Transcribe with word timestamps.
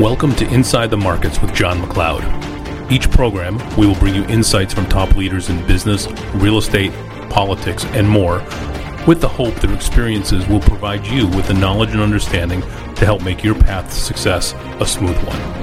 Welcome 0.00 0.34
to 0.36 0.48
Inside 0.48 0.88
the 0.88 0.96
Markets 0.96 1.42
with 1.42 1.52
Jon 1.52 1.78
McLeod. 1.78 2.90
Each 2.90 3.10
program, 3.10 3.58
we 3.76 3.86
will 3.86 3.96
bring 3.96 4.14
you 4.14 4.24
insights 4.28 4.72
from 4.72 4.86
top 4.86 5.14
leaders 5.14 5.50
in 5.50 5.66
business, 5.66 6.10
real 6.36 6.56
estate, 6.56 6.90
politics, 7.28 7.84
and 7.84 8.08
more, 8.08 8.38
with 9.06 9.20
the 9.20 9.28
hope 9.28 9.52
that 9.56 9.70
experiences 9.70 10.48
will 10.48 10.60
provide 10.60 11.06
you 11.06 11.26
with 11.26 11.46
the 11.48 11.52
knowledge 11.52 11.90
and 11.90 12.00
understanding 12.00 12.62
to 12.62 13.04
help 13.04 13.22
make 13.22 13.44
your 13.44 13.54
path 13.54 13.90
to 13.90 13.94
success 13.94 14.54
a 14.80 14.86
smooth 14.86 15.18
one. 15.18 15.60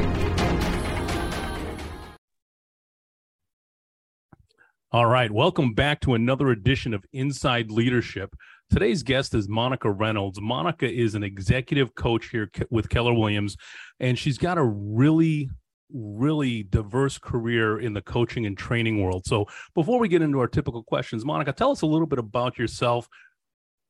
All 4.92 5.08
right, 5.08 5.32
welcome 5.32 5.74
back 5.74 6.00
to 6.02 6.14
another 6.14 6.52
edition 6.52 6.94
of 6.94 7.04
Inside 7.12 7.72
Leadership. 7.72 8.36
Today's 8.70 9.02
guest 9.02 9.34
is 9.34 9.48
Monica 9.48 9.90
Reynolds. 9.90 10.42
Monica 10.42 10.92
is 10.92 11.16
an 11.16 11.24
executive 11.24 11.96
coach 11.96 12.30
here 12.30 12.52
with 12.70 12.90
Keller 12.90 13.14
Williams, 13.14 13.56
and 14.00 14.20
she's 14.20 14.38
got 14.38 14.58
a 14.58 14.64
really 14.64 15.50
really 15.94 16.64
diverse 16.64 17.18
career 17.18 17.80
in 17.80 17.94
the 17.94 18.02
coaching 18.02 18.46
and 18.46 18.58
training 18.58 19.02
world. 19.02 19.26
So, 19.26 19.46
before 19.74 20.00
we 20.00 20.08
get 20.08 20.22
into 20.22 20.40
our 20.40 20.48
typical 20.48 20.84
questions, 20.84 21.26
Monica, 21.26 21.54
tell 21.54 21.72
us 21.72 21.82
a 21.82 21.86
little 21.86 22.08
bit 22.08 22.20
about 22.20 22.58
yourself, 22.58 23.08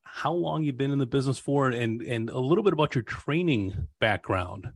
how 0.03 0.31
long 0.31 0.63
you've 0.63 0.77
been 0.77 0.91
in 0.91 0.99
the 0.99 1.05
business 1.05 1.39
for, 1.39 1.69
and 1.69 2.01
and 2.01 2.29
a 2.29 2.39
little 2.39 2.63
bit 2.63 2.73
about 2.73 2.95
your 2.95 3.03
training 3.03 3.87
background. 3.99 4.67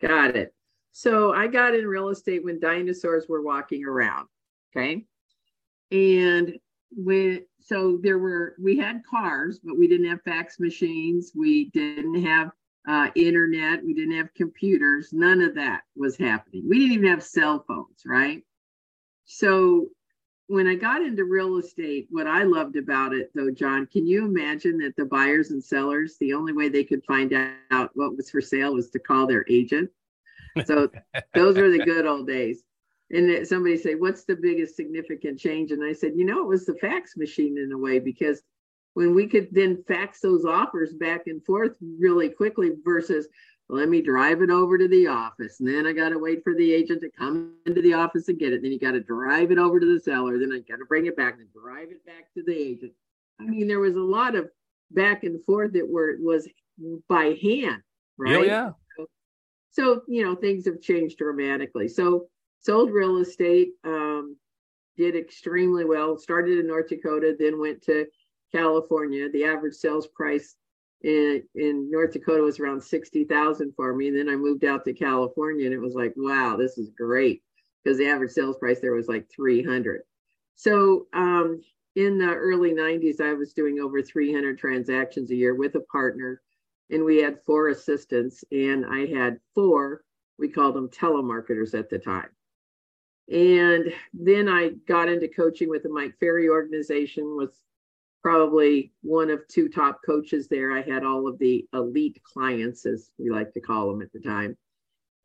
Got 0.00 0.36
it. 0.36 0.54
So, 0.92 1.32
I 1.32 1.46
got 1.46 1.74
in 1.74 1.86
real 1.86 2.10
estate 2.10 2.44
when 2.44 2.60
dinosaurs 2.60 3.26
were 3.28 3.42
walking 3.42 3.84
around. 3.84 4.26
Okay. 4.76 5.04
And 5.90 6.58
when 6.96 7.44
so 7.60 7.98
there 8.02 8.18
were 8.18 8.54
we 8.62 8.76
had 8.76 9.02
cars 9.08 9.60
but 9.62 9.78
we 9.78 9.88
didn't 9.88 10.08
have 10.08 10.22
fax 10.22 10.58
machines. 10.60 11.32
We 11.34 11.70
didn't 11.70 12.24
have 12.24 12.50
uh, 12.86 13.10
internet. 13.14 13.84
We 13.84 13.94
didn't 13.94 14.16
have 14.16 14.34
computers. 14.34 15.10
None 15.12 15.40
of 15.40 15.54
that 15.54 15.82
was 15.96 16.16
happening. 16.16 16.64
We 16.68 16.78
didn't 16.78 16.94
even 16.94 17.08
have 17.08 17.22
cell 17.22 17.64
phones 17.66 18.02
right? 18.06 18.42
So 19.24 19.88
when 20.46 20.66
i 20.66 20.74
got 20.74 21.00
into 21.00 21.24
real 21.24 21.56
estate 21.56 22.06
what 22.10 22.26
i 22.26 22.42
loved 22.42 22.76
about 22.76 23.14
it 23.14 23.30
though 23.34 23.50
john 23.50 23.86
can 23.86 24.06
you 24.06 24.26
imagine 24.26 24.76
that 24.76 24.94
the 24.94 25.04
buyers 25.06 25.50
and 25.50 25.64
sellers 25.64 26.16
the 26.20 26.34
only 26.34 26.52
way 26.52 26.68
they 26.68 26.84
could 26.84 27.02
find 27.04 27.32
out 27.70 27.90
what 27.94 28.14
was 28.14 28.30
for 28.30 28.42
sale 28.42 28.74
was 28.74 28.90
to 28.90 28.98
call 28.98 29.26
their 29.26 29.44
agent? 29.48 29.90
So 30.64 30.90
those 31.34 31.56
were 31.56 31.70
the 31.70 31.84
good 31.84 32.06
old 32.06 32.26
days 32.26 32.62
and 33.14 33.46
somebody 33.46 33.76
say, 33.76 33.94
"What's 33.94 34.24
the 34.24 34.36
biggest 34.36 34.76
significant 34.76 35.38
change?" 35.38 35.70
And 35.72 35.82
I 35.84 35.92
said, 35.92 36.12
"You 36.16 36.24
know, 36.24 36.40
it 36.42 36.48
was 36.48 36.66
the 36.66 36.74
fax 36.74 37.16
machine 37.16 37.58
in 37.58 37.72
a 37.72 37.78
way 37.78 37.98
because 37.98 38.42
when 38.94 39.14
we 39.14 39.26
could 39.26 39.48
then 39.52 39.82
fax 39.86 40.20
those 40.20 40.44
offers 40.44 40.92
back 40.94 41.26
and 41.26 41.44
forth 41.44 41.76
really 41.80 42.28
quickly 42.28 42.72
versus 42.84 43.28
let 43.68 43.88
me 43.88 44.02
drive 44.02 44.42
it 44.42 44.50
over 44.50 44.76
to 44.76 44.88
the 44.88 45.06
office 45.06 45.58
and 45.60 45.68
then 45.68 45.86
I 45.86 45.92
got 45.92 46.10
to 46.10 46.18
wait 46.18 46.44
for 46.44 46.54
the 46.54 46.72
agent 46.72 47.00
to 47.00 47.10
come 47.10 47.54
into 47.66 47.80
the 47.80 47.94
office 47.94 48.28
and 48.28 48.38
get 48.38 48.52
it. 48.52 48.62
Then 48.62 48.72
you 48.72 48.78
got 48.78 48.92
to 48.92 49.00
drive 49.00 49.50
it 49.50 49.58
over 49.58 49.80
to 49.80 49.86
the 49.86 50.00
seller. 50.00 50.38
Then 50.38 50.52
I 50.52 50.58
got 50.58 50.78
to 50.78 50.84
bring 50.84 51.06
it 51.06 51.16
back 51.16 51.38
and 51.38 51.48
drive 51.52 51.90
it 51.90 52.04
back 52.04 52.32
to 52.34 52.42
the 52.42 52.56
agent. 52.56 52.92
I 53.40 53.44
mean, 53.44 53.66
there 53.66 53.80
was 53.80 53.94
a 53.94 54.00
lot 54.00 54.34
of 54.34 54.50
back 54.90 55.24
and 55.24 55.42
forth 55.44 55.72
that 55.72 55.88
were 55.88 56.16
was 56.20 56.48
by 57.08 57.36
hand, 57.42 57.82
oh, 57.82 57.90
right? 58.18 58.36
Oh, 58.36 58.42
yeah. 58.42 58.70
So, 58.96 59.06
so 59.70 60.02
you 60.08 60.24
know, 60.24 60.34
things 60.34 60.66
have 60.66 60.80
changed 60.80 61.18
dramatically. 61.18 61.88
So 61.88 62.28
sold 62.64 62.90
real 62.90 63.18
estate, 63.18 63.70
um, 63.84 64.36
did 64.96 65.16
extremely 65.16 65.84
well. 65.84 66.16
Started 66.16 66.58
in 66.58 66.66
North 66.66 66.88
Dakota, 66.88 67.36
then 67.38 67.60
went 67.60 67.82
to 67.82 68.06
California. 68.52 69.28
The 69.30 69.44
average 69.44 69.74
sales 69.74 70.06
price 70.06 70.56
in, 71.02 71.42
in 71.54 71.90
North 71.90 72.12
Dakota 72.12 72.42
was 72.42 72.58
around 72.58 72.82
60,000 72.82 73.72
for 73.76 73.94
me. 73.94 74.08
And 74.08 74.18
then 74.18 74.28
I 74.28 74.36
moved 74.36 74.64
out 74.64 74.84
to 74.84 74.94
California 74.94 75.66
and 75.66 75.74
it 75.74 75.80
was 75.80 75.94
like, 75.94 76.14
wow, 76.16 76.56
this 76.56 76.78
is 76.78 76.90
great 76.96 77.42
because 77.82 77.98
the 77.98 78.06
average 78.06 78.30
sales 78.30 78.56
price 78.56 78.80
there 78.80 78.94
was 78.94 79.08
like 79.08 79.28
300. 79.34 80.02
So 80.54 81.06
um, 81.12 81.60
in 81.96 82.16
the 82.16 82.32
early 82.32 82.72
90s, 82.72 83.20
I 83.20 83.34
was 83.34 83.52
doing 83.52 83.80
over 83.80 84.00
300 84.00 84.58
transactions 84.58 85.30
a 85.30 85.36
year 85.36 85.54
with 85.54 85.74
a 85.74 85.80
partner, 85.80 86.40
and 86.90 87.04
we 87.04 87.18
had 87.18 87.40
four 87.44 87.68
assistants, 87.68 88.44
and 88.52 88.86
I 88.86 89.06
had 89.06 89.40
four, 89.54 90.04
we 90.38 90.48
called 90.48 90.76
them 90.76 90.88
telemarketers 90.88 91.78
at 91.78 91.90
the 91.90 91.98
time. 91.98 92.28
And 93.30 93.92
then 94.12 94.48
I 94.48 94.70
got 94.86 95.08
into 95.08 95.28
coaching 95.28 95.68
with 95.68 95.82
the 95.82 95.88
Mike 95.88 96.14
Ferry 96.20 96.48
organization, 96.48 97.36
was 97.36 97.50
probably 98.22 98.92
one 99.02 99.30
of 99.30 99.46
two 99.48 99.68
top 99.68 100.00
coaches 100.04 100.48
there. 100.48 100.72
I 100.72 100.82
had 100.82 101.04
all 101.04 101.26
of 101.26 101.38
the 101.38 101.66
elite 101.72 102.20
clients, 102.22 102.86
as 102.86 103.10
we 103.18 103.30
like 103.30 103.52
to 103.54 103.60
call 103.60 103.88
them 103.88 104.02
at 104.02 104.12
the 104.12 104.20
time, 104.20 104.56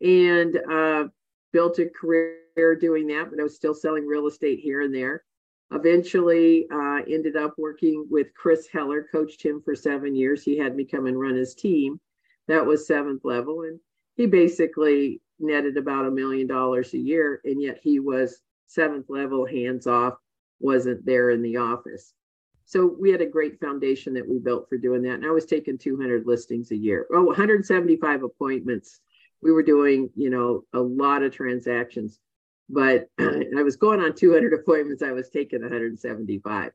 and 0.02 0.58
uh, 0.72 1.08
built 1.52 1.80
a 1.80 1.88
career 1.90 2.76
doing 2.80 3.08
that, 3.08 3.30
but 3.30 3.40
I 3.40 3.44
was 3.44 3.56
still 3.56 3.74
selling 3.74 4.06
real 4.06 4.28
estate 4.28 4.60
here 4.60 4.82
and 4.82 4.94
there. 4.94 5.24
Eventually, 5.72 6.68
uh, 6.72 7.02
ended 7.08 7.36
up 7.36 7.54
working 7.58 8.06
with 8.10 8.34
Chris 8.34 8.68
Heller, 8.68 9.08
coached 9.12 9.44
him 9.44 9.62
for 9.62 9.76
seven 9.76 10.16
years. 10.16 10.44
He 10.44 10.58
had 10.58 10.76
me 10.76 10.84
come 10.84 11.06
and 11.06 11.20
run 11.20 11.36
his 11.36 11.54
team. 11.54 12.00
That 12.48 12.66
was 12.66 12.88
seventh 12.88 13.24
level. 13.24 13.62
And 13.62 13.80
he 14.16 14.26
basically 14.26 15.22
netted 15.40 15.78
about 15.78 16.06
a 16.06 16.12
million 16.12 16.48
dollars 16.48 16.94
a 16.94 16.98
year, 16.98 17.42
and 17.44 17.62
yet 17.62 17.80
he 17.82 18.00
was 18.00 18.42
seventh 18.68 19.10
level, 19.10 19.46
hands 19.46 19.88
off, 19.88 20.16
wasn't 20.60 21.06
there 21.06 21.32
in 21.32 21.42
the 21.42 21.58
office. 21.58 22.14
So 22.66 22.96
we 23.00 23.10
had 23.12 23.22
a 23.22 23.26
great 23.26 23.60
foundation 23.60 24.14
that 24.14 24.30
we 24.30 24.38
built 24.38 24.70
for 24.70 24.78
doing 24.78 25.02
that. 25.02 25.16
And 25.16 25.26
I 25.26 25.32
was 25.32 25.46
taking 25.46 25.78
200 25.78 26.28
listings 26.28 26.70
a 26.72 26.78
year. 26.78 27.08
Oh, 27.12 27.24
175 27.24 28.24
appointments. 28.24 29.00
We 29.42 29.52
were 29.52 29.64
doing, 29.64 30.12
you 30.16 30.30
know, 30.30 30.66
a 30.74 30.80
lot 30.80 31.24
of 31.24 31.34
transactions, 31.34 32.20
but 32.70 33.08
I 33.20 33.64
was 33.64 33.76
going 33.76 34.02
on 34.02 34.14
200 34.14 34.54
appointments. 34.54 35.02
I 35.02 35.14
was 35.14 35.30
taking 35.30 35.62
175. 35.62 36.72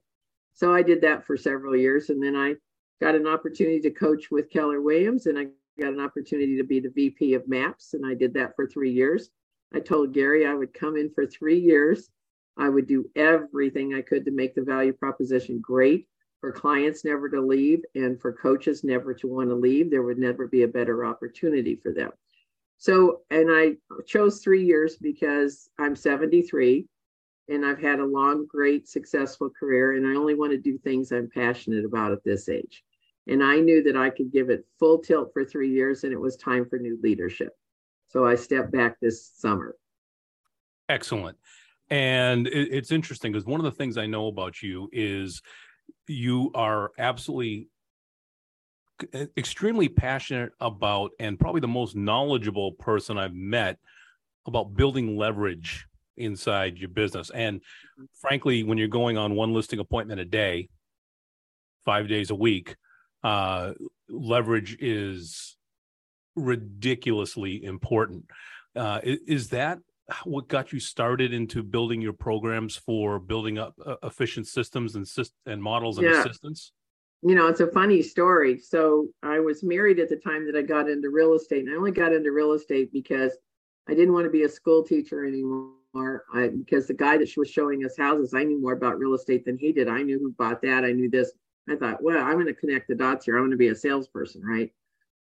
So 0.54 0.74
I 0.74 0.82
did 0.82 1.02
that 1.02 1.24
for 1.26 1.36
several 1.36 1.76
years. 1.76 2.10
And 2.10 2.20
then 2.20 2.34
I 2.34 2.54
got 3.00 3.14
an 3.14 3.28
opportunity 3.28 3.80
to 3.82 3.90
coach 3.90 4.30
with 4.30 4.50
Keller 4.50 4.80
Williams 4.80 5.26
and 5.26 5.38
I 5.38 5.46
got 5.78 5.92
an 5.92 6.00
opportunity 6.00 6.56
to 6.56 6.64
be 6.64 6.80
the 6.80 6.90
VP 6.90 7.34
of 7.34 7.48
MAPS, 7.48 7.94
and 7.94 8.06
I 8.06 8.14
did 8.14 8.34
that 8.34 8.54
for 8.56 8.66
three 8.66 8.92
years. 8.92 9.30
I 9.74 9.80
told 9.80 10.12
Gary 10.12 10.46
I 10.46 10.54
would 10.54 10.72
come 10.72 10.96
in 10.96 11.10
for 11.10 11.26
three 11.26 11.58
years. 11.58 12.10
I 12.56 12.68
would 12.68 12.86
do 12.86 13.10
everything 13.16 13.94
I 13.94 14.02
could 14.02 14.24
to 14.24 14.30
make 14.30 14.54
the 14.54 14.62
value 14.62 14.92
proposition 14.92 15.60
great 15.60 16.06
for 16.40 16.52
clients 16.52 17.04
never 17.04 17.28
to 17.30 17.40
leave 17.40 17.82
and 17.94 18.20
for 18.20 18.32
coaches 18.32 18.84
never 18.84 19.14
to 19.14 19.26
want 19.26 19.48
to 19.48 19.56
leave. 19.56 19.90
There 19.90 20.02
would 20.02 20.18
never 20.18 20.46
be 20.46 20.62
a 20.62 20.68
better 20.68 21.04
opportunity 21.04 21.74
for 21.74 21.92
them. 21.92 22.10
So, 22.76 23.22
and 23.30 23.48
I 23.50 23.76
chose 24.06 24.40
three 24.40 24.64
years 24.64 24.96
because 24.96 25.70
I'm 25.78 25.96
73 25.96 26.86
and 27.48 27.64
I've 27.64 27.80
had 27.80 27.98
a 27.98 28.04
long, 28.04 28.46
great, 28.46 28.88
successful 28.88 29.50
career, 29.50 29.94
and 29.96 30.06
I 30.06 30.18
only 30.18 30.34
want 30.34 30.52
to 30.52 30.58
do 30.58 30.78
things 30.78 31.12
I'm 31.12 31.28
passionate 31.28 31.84
about 31.84 32.12
at 32.12 32.24
this 32.24 32.48
age. 32.48 32.84
And 33.26 33.42
I 33.42 33.56
knew 33.56 33.82
that 33.84 33.96
I 33.96 34.10
could 34.10 34.32
give 34.32 34.50
it 34.50 34.66
full 34.78 34.98
tilt 34.98 35.32
for 35.32 35.44
three 35.44 35.70
years 35.70 36.04
and 36.04 36.12
it 36.12 36.20
was 36.20 36.36
time 36.36 36.66
for 36.68 36.78
new 36.78 36.98
leadership. 37.02 37.52
So 38.08 38.26
I 38.26 38.34
stepped 38.34 38.70
back 38.70 39.00
this 39.00 39.30
summer. 39.34 39.76
Excellent. 40.88 41.38
And 41.90 42.46
it's 42.46 42.92
interesting 42.92 43.32
because 43.32 43.46
one 43.46 43.60
of 43.60 43.64
the 43.64 43.70
things 43.70 43.96
I 43.96 44.06
know 44.06 44.28
about 44.28 44.62
you 44.62 44.88
is 44.92 45.42
you 46.06 46.50
are 46.54 46.92
absolutely 46.98 47.68
extremely 49.36 49.88
passionate 49.88 50.52
about 50.60 51.10
and 51.18 51.38
probably 51.38 51.60
the 51.60 51.68
most 51.68 51.96
knowledgeable 51.96 52.72
person 52.72 53.18
I've 53.18 53.34
met 53.34 53.78
about 54.46 54.74
building 54.76 55.16
leverage 55.16 55.86
inside 56.16 56.78
your 56.78 56.88
business. 56.88 57.30
And 57.30 57.58
mm-hmm. 57.58 58.04
frankly, 58.14 58.62
when 58.62 58.78
you're 58.78 58.88
going 58.88 59.18
on 59.18 59.34
one 59.34 59.52
listing 59.52 59.78
appointment 59.78 60.20
a 60.20 60.24
day, 60.24 60.68
five 61.84 62.08
days 62.08 62.30
a 62.30 62.34
week, 62.34 62.76
uh, 63.24 63.72
leverage 64.08 64.76
is 64.80 65.56
ridiculously 66.36 67.64
important. 67.64 68.26
Uh, 68.76 69.00
is 69.02 69.48
that 69.48 69.78
what 70.24 70.48
got 70.48 70.72
you 70.72 70.80
started 70.80 71.32
into 71.32 71.62
building 71.62 72.00
your 72.00 72.12
programs 72.12 72.76
for 72.76 73.18
building 73.18 73.58
up 73.58 73.74
uh, 73.84 73.96
efficient 74.02 74.46
systems 74.46 74.94
and 74.94 75.06
and 75.46 75.62
models 75.62 75.98
and 75.98 76.06
yeah. 76.06 76.20
assistants? 76.20 76.72
You 77.22 77.34
know, 77.34 77.46
it's 77.46 77.60
a 77.60 77.70
funny 77.70 78.02
story. 78.02 78.58
So 78.58 79.08
I 79.22 79.40
was 79.40 79.64
married 79.64 79.98
at 79.98 80.10
the 80.10 80.16
time 80.16 80.44
that 80.46 80.56
I 80.56 80.62
got 80.62 80.90
into 80.90 81.08
real 81.08 81.32
estate, 81.32 81.64
and 81.64 81.72
I 81.72 81.76
only 81.78 81.92
got 81.92 82.12
into 82.12 82.30
real 82.32 82.52
estate 82.52 82.92
because 82.92 83.32
I 83.88 83.94
didn't 83.94 84.12
want 84.12 84.26
to 84.26 84.30
be 84.30 84.42
a 84.42 84.48
school 84.48 84.82
teacher 84.84 85.24
anymore. 85.24 86.24
I, 86.34 86.48
because 86.48 86.86
the 86.86 86.94
guy 86.94 87.16
that 87.16 87.28
she 87.28 87.40
was 87.40 87.48
showing 87.48 87.84
us 87.84 87.96
houses, 87.96 88.34
I 88.34 88.42
knew 88.42 88.60
more 88.60 88.72
about 88.72 88.98
real 88.98 89.14
estate 89.14 89.44
than 89.46 89.56
he 89.56 89.72
did. 89.72 89.88
I 89.88 90.02
knew 90.02 90.18
who 90.18 90.32
bought 90.32 90.60
that. 90.62 90.84
I 90.84 90.92
knew 90.92 91.08
this. 91.08 91.32
I 91.68 91.76
thought, 91.76 92.02
well, 92.02 92.22
I'm 92.22 92.34
going 92.34 92.46
to 92.46 92.54
connect 92.54 92.88
the 92.88 92.94
dots 92.94 93.24
here. 93.24 93.36
I'm 93.36 93.42
going 93.42 93.52
to 93.52 93.56
be 93.56 93.68
a 93.68 93.74
salesperson, 93.74 94.42
right? 94.42 94.72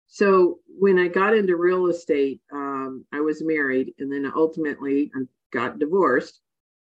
So 0.06 0.58
when 0.66 0.98
I 0.98 1.08
got 1.08 1.36
into 1.36 1.56
real 1.56 1.86
estate, 1.86 2.40
um, 2.52 3.04
I 3.12 3.20
was 3.20 3.42
married 3.42 3.94
and 3.98 4.12
then 4.12 4.30
ultimately 4.34 5.10
got 5.52 5.78
divorced. 5.78 6.40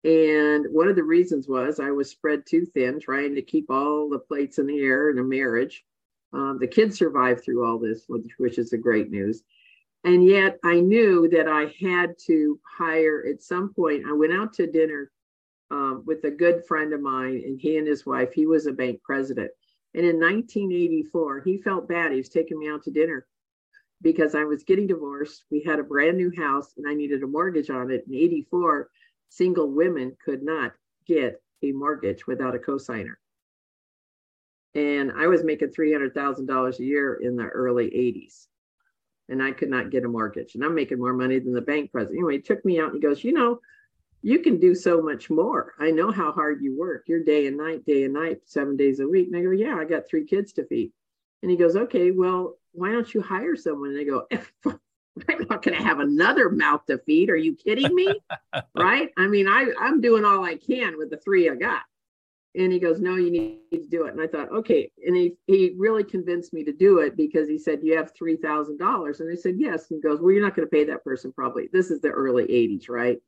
And 0.04 0.66
one 0.70 0.88
of 0.88 0.96
the 0.96 1.02
reasons 1.02 1.46
was 1.46 1.78
I 1.78 1.90
was 1.90 2.10
spread 2.10 2.46
too 2.46 2.64
thin, 2.64 2.98
trying 2.98 3.34
to 3.34 3.42
keep 3.42 3.70
all 3.70 4.08
the 4.08 4.18
plates 4.18 4.58
in 4.58 4.66
the 4.66 4.80
air 4.80 5.10
in 5.10 5.18
a 5.18 5.22
marriage. 5.22 5.84
Um, 6.32 6.58
the 6.58 6.66
kids 6.66 6.96
survived 6.96 7.44
through 7.44 7.66
all 7.66 7.78
this, 7.78 8.04
which, 8.08 8.26
which 8.38 8.58
is 8.58 8.70
the 8.70 8.78
great 8.78 9.10
news. 9.10 9.42
And 10.04 10.24
yet 10.24 10.58
I 10.64 10.80
knew 10.80 11.28
that 11.28 11.46
I 11.46 11.74
had 11.78 12.14
to 12.26 12.58
hire 12.78 13.26
at 13.28 13.42
some 13.42 13.74
point. 13.74 14.06
I 14.08 14.12
went 14.12 14.32
out 14.32 14.54
to 14.54 14.66
dinner 14.66 15.10
um, 15.70 16.02
with 16.06 16.24
a 16.24 16.30
good 16.30 16.64
friend 16.66 16.92
of 16.92 17.00
mine, 17.00 17.42
and 17.44 17.60
he 17.60 17.76
and 17.76 17.86
his 17.86 18.04
wife, 18.04 18.32
he 18.32 18.46
was 18.46 18.66
a 18.66 18.72
bank 18.72 19.02
president. 19.02 19.50
And 19.94 20.04
in 20.04 20.20
1984, 20.20 21.40
he 21.40 21.58
felt 21.58 21.88
bad. 21.88 22.12
He 22.12 22.18
was 22.18 22.28
taking 22.28 22.58
me 22.58 22.68
out 22.68 22.84
to 22.84 22.90
dinner 22.90 23.26
because 24.02 24.34
I 24.34 24.44
was 24.44 24.64
getting 24.64 24.86
divorced. 24.86 25.44
We 25.50 25.62
had 25.62 25.78
a 25.78 25.84
brand 25.84 26.16
new 26.16 26.32
house 26.36 26.74
and 26.76 26.88
I 26.88 26.94
needed 26.94 27.22
a 27.22 27.26
mortgage 27.26 27.70
on 27.70 27.90
it. 27.90 28.04
In 28.08 28.14
84, 28.14 28.88
single 29.28 29.70
women 29.70 30.16
could 30.24 30.42
not 30.42 30.72
get 31.06 31.42
a 31.62 31.72
mortgage 31.72 32.26
without 32.26 32.54
a 32.54 32.58
cosigner. 32.58 33.14
And 34.74 35.12
I 35.12 35.26
was 35.26 35.42
making 35.42 35.68
$300,000 35.68 36.78
a 36.78 36.84
year 36.84 37.14
in 37.14 37.36
the 37.36 37.46
early 37.46 37.86
80s. 37.86 38.46
And 39.28 39.42
I 39.42 39.52
could 39.52 39.70
not 39.70 39.90
get 39.90 40.04
a 40.04 40.08
mortgage. 40.08 40.54
And 40.54 40.64
I'm 40.64 40.74
making 40.74 40.98
more 40.98 41.12
money 41.12 41.38
than 41.38 41.52
the 41.52 41.60
bank 41.60 41.92
president. 41.92 42.18
Anyway, 42.18 42.36
he 42.36 42.42
took 42.42 42.64
me 42.64 42.80
out 42.80 42.92
and 42.92 42.94
he 42.94 43.00
goes, 43.00 43.22
You 43.22 43.32
know, 43.32 43.60
you 44.22 44.40
can 44.40 44.58
do 44.58 44.74
so 44.74 45.00
much 45.00 45.30
more. 45.30 45.74
I 45.78 45.90
know 45.90 46.10
how 46.10 46.32
hard 46.32 46.62
you 46.62 46.78
work. 46.78 47.04
You're 47.06 47.24
day 47.24 47.46
and 47.46 47.56
night, 47.56 47.84
day 47.86 48.04
and 48.04 48.14
night, 48.14 48.40
seven 48.44 48.76
days 48.76 49.00
a 49.00 49.08
week. 49.08 49.28
And 49.28 49.36
I 49.36 49.42
go, 49.42 49.50
Yeah, 49.50 49.76
I 49.76 49.84
got 49.84 50.08
three 50.08 50.26
kids 50.26 50.52
to 50.54 50.66
feed. 50.66 50.92
And 51.42 51.50
he 51.50 51.56
goes, 51.56 51.76
Okay, 51.76 52.10
well, 52.10 52.58
why 52.72 52.92
don't 52.92 53.12
you 53.12 53.22
hire 53.22 53.56
someone? 53.56 53.90
And 53.90 53.98
they 53.98 54.04
go, 54.04 54.26
I'm 55.28 55.46
not 55.48 55.62
going 55.62 55.76
to 55.76 55.82
have 55.82 56.00
another 56.00 56.50
mouth 56.50 56.84
to 56.86 56.98
feed. 56.98 57.30
Are 57.30 57.36
you 57.36 57.54
kidding 57.54 57.94
me? 57.94 58.14
right? 58.74 59.10
I 59.16 59.26
mean, 59.26 59.48
I, 59.48 59.66
I'm 59.80 60.00
doing 60.00 60.24
all 60.24 60.44
I 60.44 60.56
can 60.56 60.98
with 60.98 61.10
the 61.10 61.16
three 61.16 61.48
I 61.48 61.54
got. 61.54 61.82
And 62.54 62.72
he 62.72 62.78
goes, 62.78 63.00
No, 63.00 63.14
you 63.14 63.30
need 63.30 63.60
to 63.72 63.86
do 63.88 64.04
it. 64.04 64.12
And 64.12 64.20
I 64.20 64.26
thought, 64.26 64.50
okay. 64.50 64.90
And 65.06 65.16
he, 65.16 65.34
he 65.46 65.74
really 65.78 66.04
convinced 66.04 66.52
me 66.52 66.64
to 66.64 66.72
do 66.72 66.98
it 66.98 67.16
because 67.16 67.48
he 67.48 67.58
said, 67.58 67.80
You 67.82 67.96
have 67.96 68.12
$3,000. 68.14 69.20
And 69.20 69.32
I 69.32 69.34
said, 69.36 69.54
Yes. 69.56 69.90
And 69.90 70.02
he 70.02 70.08
goes, 70.08 70.20
Well, 70.20 70.32
you're 70.32 70.42
not 70.42 70.56
going 70.56 70.66
to 70.66 70.70
pay 70.70 70.84
that 70.84 71.04
person 71.04 71.32
probably. 71.32 71.68
This 71.72 71.90
is 71.90 72.00
the 72.00 72.10
early 72.10 72.44
80s, 72.44 72.88
right? 72.90 73.18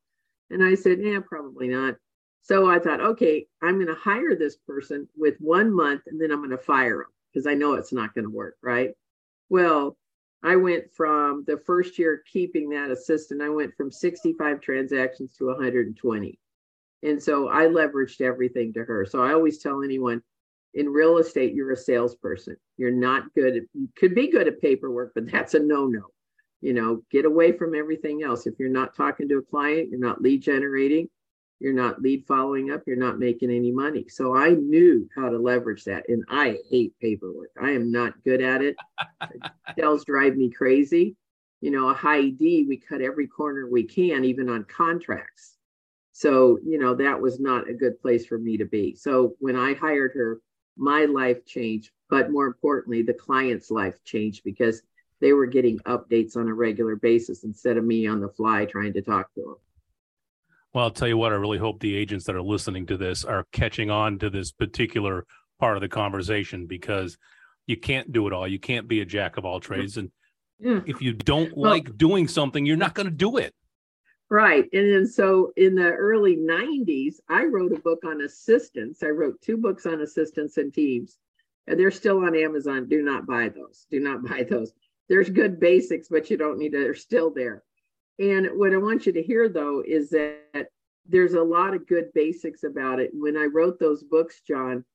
And 0.52 0.62
I 0.62 0.74
said, 0.74 0.98
Yeah, 1.00 1.20
probably 1.26 1.68
not. 1.68 1.96
So 2.42 2.68
I 2.68 2.78
thought, 2.80 3.00
okay, 3.00 3.46
I'm 3.62 3.76
going 3.76 3.86
to 3.86 3.94
hire 3.94 4.34
this 4.34 4.56
person 4.56 5.08
with 5.16 5.36
one 5.38 5.72
month 5.72 6.02
and 6.08 6.20
then 6.20 6.32
I'm 6.32 6.40
going 6.40 6.50
to 6.50 6.58
fire 6.58 6.98
them 6.98 7.12
because 7.32 7.46
I 7.46 7.54
know 7.54 7.74
it's 7.74 7.92
not 7.92 8.14
going 8.14 8.24
to 8.24 8.30
work, 8.30 8.56
right? 8.62 8.90
Well, 9.48 9.96
I 10.42 10.56
went 10.56 10.92
from 10.92 11.44
the 11.46 11.56
first 11.56 11.98
year 12.00 12.22
keeping 12.30 12.70
that 12.70 12.90
assistant, 12.90 13.42
I 13.42 13.48
went 13.48 13.74
from 13.76 13.92
65 13.92 14.60
transactions 14.60 15.36
to 15.36 15.46
120. 15.46 16.38
And 17.04 17.22
so 17.22 17.48
I 17.48 17.66
leveraged 17.66 18.20
everything 18.20 18.72
to 18.72 18.84
her. 18.84 19.06
So 19.06 19.22
I 19.22 19.32
always 19.32 19.58
tell 19.58 19.82
anyone 19.82 20.20
in 20.74 20.88
real 20.88 21.18
estate, 21.18 21.54
you're 21.54 21.72
a 21.72 21.76
salesperson. 21.76 22.56
You're 22.76 22.90
not 22.90 23.32
good 23.34 23.56
at, 23.56 23.62
you 23.74 23.88
could 23.96 24.14
be 24.14 24.30
good 24.30 24.48
at 24.48 24.60
paperwork, 24.60 25.12
but 25.14 25.30
that's 25.30 25.54
a 25.54 25.60
no 25.60 25.86
no. 25.86 26.06
You 26.62 26.72
know, 26.72 27.02
get 27.10 27.26
away 27.26 27.52
from 27.52 27.74
everything 27.74 28.22
else. 28.22 28.46
If 28.46 28.54
you're 28.58 28.70
not 28.70 28.96
talking 28.96 29.28
to 29.28 29.38
a 29.38 29.42
client, 29.42 29.90
you're 29.90 30.00
not 30.00 30.22
lead 30.22 30.42
generating, 30.42 31.08
you're 31.60 31.74
not 31.74 32.00
lead 32.00 32.24
following 32.26 32.70
up, 32.70 32.82
you're 32.86 32.96
not 32.96 33.18
making 33.18 33.50
any 33.50 33.70
money. 33.70 34.08
So 34.08 34.34
I 34.34 34.50
knew 34.50 35.08
how 35.14 35.28
to 35.28 35.38
leverage 35.38 35.84
that. 35.84 36.08
And 36.08 36.24
I 36.28 36.58
hate 36.70 36.94
paperwork. 37.00 37.50
I 37.60 37.70
am 37.70 37.90
not 37.92 38.22
good 38.24 38.40
at 38.40 38.62
it. 38.62 38.76
Sales 39.78 40.04
drive 40.04 40.36
me 40.36 40.50
crazy. 40.50 41.16
You 41.60 41.70
know, 41.70 41.88
a 41.88 41.94
high 41.94 42.30
D, 42.30 42.64
we 42.68 42.76
cut 42.76 43.02
every 43.02 43.26
corner 43.26 43.68
we 43.68 43.84
can, 43.84 44.24
even 44.24 44.48
on 44.48 44.64
contracts. 44.64 45.56
So, 46.12 46.58
you 46.64 46.78
know, 46.78 46.94
that 46.94 47.20
was 47.20 47.40
not 47.40 47.68
a 47.68 47.74
good 47.74 48.00
place 48.00 48.26
for 48.26 48.38
me 48.38 48.56
to 48.56 48.64
be. 48.64 48.94
So 48.94 49.34
when 49.38 49.56
I 49.56 49.74
hired 49.74 50.12
her, 50.14 50.40
my 50.76 51.04
life 51.06 51.44
changed. 51.46 51.90
But 52.10 52.30
more 52.30 52.46
importantly, 52.46 53.02
the 53.02 53.14
client's 53.14 53.70
life 53.70 54.02
changed 54.04 54.42
because 54.44 54.82
they 55.22 55.32
were 55.32 55.46
getting 55.46 55.78
updates 55.80 56.36
on 56.36 56.48
a 56.48 56.54
regular 56.54 56.96
basis 56.96 57.44
instead 57.44 57.76
of 57.76 57.84
me 57.84 58.08
on 58.08 58.20
the 58.20 58.28
fly 58.28 58.64
trying 58.66 58.92
to 58.92 59.00
talk 59.00 59.32
to 59.34 59.40
them. 59.40 59.56
Well, 60.74 60.84
I'll 60.84 60.90
tell 60.90 61.06
you 61.06 61.16
what, 61.16 61.32
I 61.32 61.36
really 61.36 61.58
hope 61.58 61.78
the 61.78 61.96
agents 61.96 62.24
that 62.26 62.34
are 62.34 62.42
listening 62.42 62.86
to 62.86 62.96
this 62.96 63.24
are 63.24 63.46
catching 63.52 63.88
on 63.88 64.18
to 64.18 64.28
this 64.28 64.50
particular 64.50 65.24
part 65.60 65.76
of 65.76 65.80
the 65.80 65.88
conversation 65.88 66.66
because 66.66 67.16
you 67.66 67.76
can't 67.76 68.10
do 68.12 68.26
it 68.26 68.32
all. 68.32 68.48
You 68.48 68.58
can't 68.58 68.88
be 68.88 69.00
a 69.00 69.04
jack 69.04 69.36
of 69.36 69.44
all 69.44 69.60
mm-hmm. 69.60 69.74
trades. 69.74 69.96
And 69.96 70.10
yeah. 70.58 70.80
if 70.86 71.00
you 71.00 71.12
don't 71.12 71.56
well, 71.56 71.70
like 71.70 71.96
doing 71.96 72.26
something, 72.26 72.66
you're 72.66 72.76
not 72.76 72.94
going 72.94 73.06
to 73.06 73.12
do 73.12 73.36
it. 73.36 73.54
Right. 74.28 74.64
And 74.72 74.92
then 74.92 75.06
so 75.06 75.52
in 75.56 75.76
the 75.76 75.90
early 75.92 76.36
90s, 76.36 77.16
I 77.28 77.44
wrote 77.44 77.72
a 77.72 77.80
book 77.80 78.00
on 78.04 78.22
assistants. 78.22 79.04
I 79.04 79.08
wrote 79.08 79.40
two 79.40 79.56
books 79.56 79.86
on 79.86 80.00
assistants 80.00 80.56
and 80.56 80.74
teams, 80.74 81.18
and 81.68 81.78
they're 81.78 81.90
still 81.92 82.24
on 82.24 82.34
Amazon. 82.34 82.88
Do 82.88 83.02
not 83.02 83.26
buy 83.26 83.50
those. 83.50 83.86
Do 83.90 84.00
not 84.00 84.24
buy 84.28 84.44
those. 84.48 84.72
There's 85.12 85.28
good 85.28 85.60
basics, 85.60 86.08
but 86.08 86.30
you 86.30 86.38
don't 86.38 86.58
need 86.58 86.72
to, 86.72 86.78
they're 86.78 86.94
still 86.94 87.30
there. 87.30 87.62
And 88.18 88.48
what 88.54 88.72
I 88.72 88.78
want 88.78 89.04
you 89.04 89.12
to 89.12 89.22
hear 89.22 89.46
though 89.46 89.84
is 89.86 90.08
that 90.08 90.68
there's 91.06 91.34
a 91.34 91.42
lot 91.42 91.74
of 91.74 91.86
good 91.86 92.10
basics 92.14 92.62
about 92.62 92.98
it. 92.98 93.10
When 93.12 93.36
I 93.36 93.44
wrote 93.44 93.78
those 93.78 94.02
books, 94.02 94.40
Jon, 94.48 94.86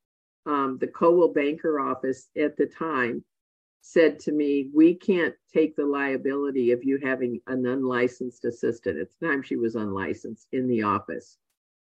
um, 0.48 0.80
the 0.82 0.88
Coldwell 0.88 1.34
Banker 1.34 1.80
office 1.80 2.30
at 2.36 2.58
the 2.58 2.66
time 2.66 3.24
said 3.82 4.18
to 4.22 4.32
me, 4.32 4.72
We 4.74 4.96
can't 4.96 5.36
take 5.54 5.76
the 5.76 5.86
liability 5.86 6.72
of 6.72 6.84
you 6.84 6.98
having 6.98 7.40
an 7.46 7.68
unlicensed 7.68 8.44
assistant. 8.44 8.98
At 8.98 9.10
the 9.20 9.28
time, 9.28 9.44
she 9.44 9.56
was 9.56 9.76
unlicensed 9.76 10.48
in 10.52 10.68
the 10.68 10.82
office. 10.82 11.38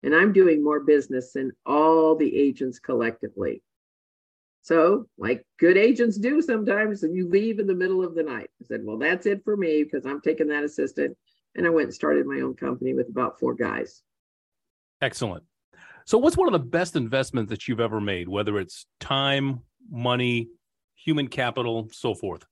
And 0.04 0.13
I'm 0.13 0.33
doing 0.33 0.62
more 0.62 0.81
business 0.81 1.31
than 1.31 1.54
all 1.65 2.18
the 2.18 2.36
agents 2.36 2.80
collectively. 2.80 3.63
So, 4.62 5.06
like 5.18 5.46
good 5.58 5.78
agents 5.78 6.18
do 6.18 6.42
sometimes, 6.42 7.04
and 7.04 7.16
you 7.16 7.30
leave 7.30 7.60
in 7.60 7.68
the 7.68 7.76
middle 7.76 8.04
of 8.04 8.16
the 8.16 8.24
night. 8.24 8.50
I 8.62 8.66
said, 8.66 8.82
Well, 8.84 8.98
that's 8.98 9.26
it 9.26 9.44
for 9.44 9.56
me 9.56 9.84
because 9.84 10.06
I'm 10.06 10.22
taking 10.22 10.48
that 10.50 10.64
assistant. 10.64 11.18
And 11.56 11.66
I 11.66 11.70
went 11.70 11.86
and 11.86 11.94
started 11.94 12.26
my 12.26 12.42
own 12.42 12.56
company 12.56 12.94
with 12.94 13.10
about 13.10 13.40
four 13.40 13.56
guys. 13.56 14.04
Excellent. 15.02 15.44
So, 16.06 16.18
what's 16.18 16.38
one 16.38 16.48
of 16.48 16.54
the 16.54 16.60
best 16.60 16.96
investments 16.96 17.50
that 17.50 17.68
you've 17.68 17.80
ever 17.80 18.02
made, 18.02 18.28
whether 18.28 18.60
it's 18.60 18.86
time, 19.00 19.62
money, 19.90 20.50
human 20.96 21.28
capital, 21.28 21.90
so 21.92 22.14
forth? 22.14 22.46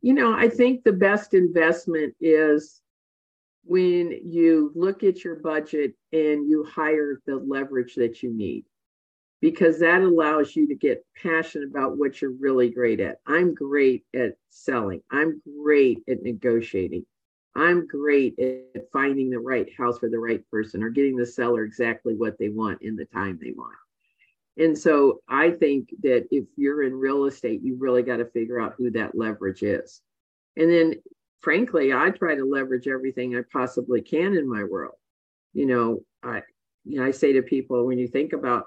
You 0.00 0.14
know, 0.14 0.32
I 0.32 0.48
think 0.48 0.84
the 0.84 0.92
best 0.92 1.34
investment 1.34 2.14
is 2.20 2.80
when 3.64 4.18
you 4.24 4.72
look 4.74 5.02
at 5.02 5.24
your 5.24 5.36
budget 5.36 5.92
and 6.12 6.48
you 6.48 6.64
hire 6.64 7.20
the 7.26 7.36
leverage 7.36 7.94
that 7.96 8.22
you 8.22 8.34
need 8.34 8.64
because 9.40 9.78
that 9.78 10.02
allows 10.02 10.56
you 10.56 10.66
to 10.68 10.74
get 10.74 11.04
passionate 11.22 11.68
about 11.68 11.96
what 11.96 12.20
you're 12.20 12.32
really 12.32 12.70
great 12.70 13.00
at. 13.00 13.18
I'm 13.26 13.54
great 13.54 14.04
at 14.14 14.36
selling. 14.50 15.02
I'm 15.10 15.40
great 15.62 16.02
at 16.08 16.22
negotiating. 16.22 17.06
I'm 17.54 17.86
great 17.86 18.38
at 18.38 18.90
finding 18.92 19.30
the 19.30 19.38
right 19.38 19.68
house 19.76 19.98
for 19.98 20.08
the 20.08 20.18
right 20.18 20.42
person 20.50 20.82
or 20.82 20.90
getting 20.90 21.16
the 21.16 21.26
seller 21.26 21.64
exactly 21.64 22.14
what 22.14 22.38
they 22.38 22.48
want 22.48 22.82
in 22.82 22.96
the 22.96 23.06
time 23.06 23.38
they 23.40 23.52
want. 23.52 23.74
And 24.58 24.76
so 24.76 25.20
I 25.28 25.52
think 25.52 25.90
that 26.02 26.26
if 26.32 26.44
you're 26.56 26.82
in 26.82 26.94
real 26.94 27.26
estate, 27.26 27.62
you 27.62 27.76
really 27.78 28.02
got 28.02 28.16
to 28.16 28.26
figure 28.26 28.60
out 28.60 28.74
who 28.76 28.90
that 28.92 29.16
leverage 29.16 29.62
is. 29.62 30.00
And 30.56 30.70
then, 30.70 30.94
frankly, 31.40 31.92
I 31.92 32.10
try 32.10 32.34
to 32.34 32.44
leverage 32.44 32.88
everything 32.88 33.36
I 33.36 33.42
possibly 33.52 34.02
can 34.02 34.36
in 34.36 34.50
my 34.50 34.64
world. 34.64 34.96
You 35.52 35.66
know, 35.66 36.00
I, 36.24 36.42
you 36.84 36.98
know, 36.98 37.06
I 37.06 37.12
say 37.12 37.32
to 37.34 37.42
people 37.42 37.86
when 37.86 37.98
you 37.98 38.08
think 38.08 38.32
about 38.32 38.64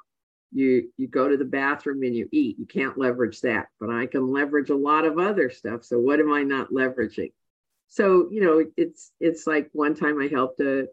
you 0.52 0.90
you 0.98 1.08
go 1.08 1.28
to 1.28 1.38
the 1.38 1.46
bathroom 1.46 2.04
and 2.04 2.16
you 2.16 2.28
eat. 2.32 2.60
You 2.60 2.66
can't 2.66 2.98
leverage 2.98 3.42
that 3.42 3.68
but 3.80 3.90
i 3.90 4.06
can 4.06 4.32
leverage 4.32 4.70
a 4.70 4.76
lot 4.76 5.06
of 5.06 5.18
other 5.18 5.50
stuff. 5.50 5.84
So 5.84 6.00
what 6.00 6.20
am 6.20 6.32
i 6.32 6.44
not 6.44 6.72
leveraging? 6.72 7.32
So 7.88 8.28
you 8.32 8.42
know 8.42 8.66
it's 8.78 9.12
it's 9.20 9.48
like 9.48 9.70
one 9.74 9.96
time 9.96 10.22
i 10.22 10.28
helped 10.28 10.60
a 10.60 10.88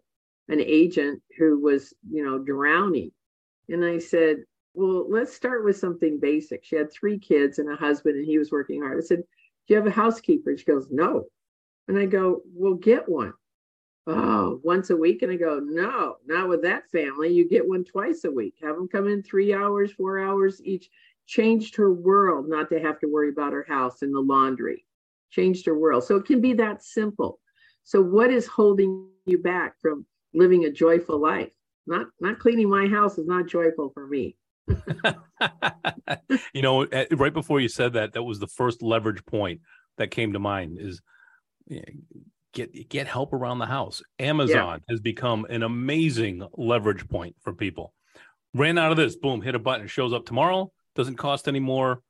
an 0.49 0.61
agent 0.61 1.23
who 1.37 1.61
was 1.61 1.93
you 2.11 2.25
know 2.25 2.39
drowning. 2.39 3.13
And 3.69 3.85
i 3.85 3.99
said 3.99 4.39
well 4.75 5.11
let's 5.11 5.35
start 5.35 5.65
with 5.65 5.77
something 5.77 6.21
basic. 6.21 6.65
She 6.65 6.77
had 6.77 6.93
three 6.93 7.19
kids 7.19 7.59
and 7.59 7.71
a 7.73 7.77
husband 7.77 8.17
and 8.17 8.27
he 8.27 8.39
was 8.39 8.53
working 8.53 8.83
hard. 8.83 8.99
I 8.99 9.01
said 9.07 9.19
do 9.19 9.75
you 9.75 9.77
have 9.77 9.87
a 9.87 9.91
housekeeper? 9.91 10.57
She 10.57 10.65
goes 10.65 10.89
no. 10.91 11.25
And 11.89 11.99
i 11.99 12.07
go 12.07 12.43
well 12.55 12.75
get 12.75 13.09
one 13.09 13.33
oh, 14.09 14.61
once 14.65 14.91
a 14.91 14.97
week. 14.97 15.23
And 15.23 15.31
I 15.31 15.37
go, 15.37 15.61
no, 15.63 16.17
not 16.27 16.49
with 16.49 16.63
that 16.63 16.91
family. 16.91 17.33
You 17.33 17.49
get 17.49 17.69
one 17.69 17.85
twice 17.85 18.25
a 18.25 18.31
week. 18.31 18.55
Have 18.63 18.77
them 18.77 18.89
come 18.89 19.09
in 19.09 19.23
three 19.23 19.55
hours, 19.55 19.93
four 19.93 20.19
hours 20.19 20.61
each. 20.65 20.91
Changed 21.27 21.77
her 21.77 21.93
world 21.93 22.49
not 22.49 22.71
to 22.71 22.81
have 22.81 22.99
to 23.01 23.07
worry 23.07 23.29
about 23.29 23.53
her 23.53 23.67
house 23.69 24.01
and 24.03 24.15
the 24.15 24.21
laundry. 24.21 24.87
Changed 25.31 25.67
her 25.67 25.79
world. 25.79 26.05
So 26.05 26.17
it 26.17 26.25
can 26.25 26.41
be 26.41 26.55
that 26.55 26.83
simple. 26.83 27.39
So 27.85 28.03
what 28.03 28.31
is 28.31 28.47
holding 28.47 29.09
you 29.27 29.39
back 29.39 29.79
from 29.81 30.07
living 30.33 30.65
a 30.65 30.73
joyful 30.73 31.21
life? 31.21 31.51
Not 31.87 32.07
not 32.21 32.39
cleaning 32.39 32.69
my 32.69 32.87
house 32.87 33.19
is 33.19 33.27
not 33.27 33.47
joyful 33.47 33.91
for 33.91 34.07
me. 34.07 34.37
you 36.53 36.63
know, 36.63 36.83
eh, 36.83 37.07
right 37.13 37.33
before 37.33 37.61
you 37.61 37.69
said 37.69 37.95
that, 37.95 38.13
that 38.13 38.23
was 38.23 38.39
the 38.39 38.47
first 38.47 38.83
leverage 38.83 39.25
point 39.25 39.61
that 39.97 40.11
came 40.11 40.33
to 40.33 40.39
mind 40.39 40.79
is 40.79 41.01
eh, 41.71 41.81
get 42.53 42.89
get 42.89 43.07
help 43.07 43.33
around 43.33 43.59
the 43.59 43.67
house. 43.67 44.03
Amazon 44.19 44.81
yeah. 44.81 44.93
has 44.93 45.01
become 45.01 45.45
an 45.51 45.63
amazing 45.63 46.47
leverage 46.57 47.09
point 47.09 47.37
for 47.43 47.53
people. 47.53 47.95
Ran 48.55 48.79
out 48.79 48.91
of 48.91 48.97
this, 48.97 49.17
boom, 49.17 49.43
hit 49.43 49.55
a 49.55 49.59
button, 49.59 49.85
it 49.85 49.91
shows 49.91 50.13
up 50.13 50.25
tomorrow, 50.27 50.73
doesn't 50.95 51.17
cost 51.17 51.49
any 51.49 51.61
more. 51.61 52.03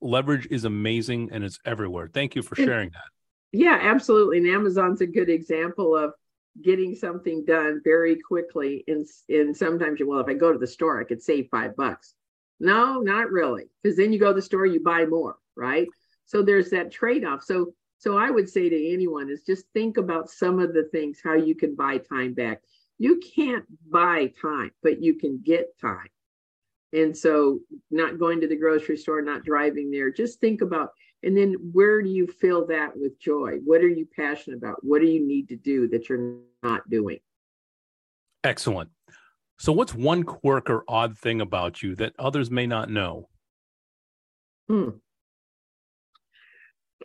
leverage 0.00 0.46
is 0.50 0.64
amazing 0.64 1.30
and 1.32 1.44
it's 1.44 1.58
everywhere. 1.64 2.08
Thank 2.12 2.34
you 2.34 2.42
for 2.42 2.56
sharing 2.56 2.90
that. 2.90 3.04
Yeah, 3.52 3.78
absolutely. 3.80 4.38
And 4.38 4.48
Amazon's 4.48 5.00
a 5.00 5.06
good 5.06 5.30
example 5.30 5.96
of 5.96 6.12
getting 6.62 6.94
something 6.94 7.44
done 7.44 7.80
very 7.84 8.16
quickly. 8.16 8.84
And, 8.88 9.06
and 9.28 9.56
sometimes 9.56 10.00
you, 10.00 10.08
well, 10.08 10.20
if 10.20 10.28
I 10.28 10.34
go 10.34 10.52
to 10.52 10.58
the 10.58 10.66
store, 10.66 11.00
I 11.00 11.04
could 11.04 11.22
save 11.22 11.48
five 11.50 11.76
bucks. 11.76 12.14
No, 12.58 13.00
not 13.00 13.30
really. 13.30 13.64
Because 13.82 13.96
then 13.96 14.12
you 14.12 14.18
go 14.18 14.28
to 14.28 14.34
the 14.34 14.42
store, 14.42 14.66
you 14.66 14.82
buy 14.82 15.06
more, 15.06 15.36
right? 15.56 15.86
So 16.24 16.42
there's 16.42 16.70
that 16.70 16.90
trade 16.90 17.24
off. 17.24 17.44
So, 17.44 17.72
so 17.98 18.18
I 18.18 18.30
would 18.30 18.48
say 18.48 18.68
to 18.68 18.92
anyone 18.92 19.30
is 19.30 19.42
just 19.42 19.66
think 19.72 19.96
about 19.96 20.30
some 20.30 20.58
of 20.58 20.74
the 20.74 20.84
things, 20.92 21.20
how 21.22 21.34
you 21.34 21.54
can 21.54 21.74
buy 21.74 21.98
time 21.98 22.34
back. 22.34 22.62
You 22.98 23.20
can't 23.20 23.64
buy 23.90 24.32
time, 24.40 24.70
but 24.82 25.02
you 25.02 25.14
can 25.14 25.40
get 25.44 25.78
time. 25.80 26.08
And 26.92 27.16
so, 27.16 27.60
not 27.90 28.18
going 28.18 28.40
to 28.40 28.48
the 28.48 28.56
grocery 28.56 28.96
store, 28.96 29.20
not 29.20 29.44
driving 29.44 29.90
there, 29.90 30.10
just 30.10 30.40
think 30.40 30.60
about, 30.62 30.90
and 31.22 31.36
then 31.36 31.54
where 31.72 32.00
do 32.00 32.08
you 32.08 32.26
fill 32.26 32.66
that 32.68 32.96
with 32.96 33.18
joy? 33.18 33.58
What 33.64 33.80
are 33.80 33.88
you 33.88 34.06
passionate 34.16 34.56
about? 34.56 34.76
What 34.82 35.00
do 35.00 35.08
you 35.08 35.26
need 35.26 35.48
to 35.48 35.56
do 35.56 35.88
that 35.88 36.08
you're 36.08 36.36
not 36.62 36.88
doing? 36.88 37.18
Excellent. 38.44 38.90
So, 39.58 39.72
what's 39.72 39.94
one 39.94 40.22
quirk 40.22 40.70
or 40.70 40.84
odd 40.86 41.18
thing 41.18 41.40
about 41.40 41.82
you 41.82 41.96
that 41.96 42.14
others 42.18 42.50
may 42.50 42.66
not 42.66 42.88
know? 42.88 43.28
Hmm. 44.68 44.90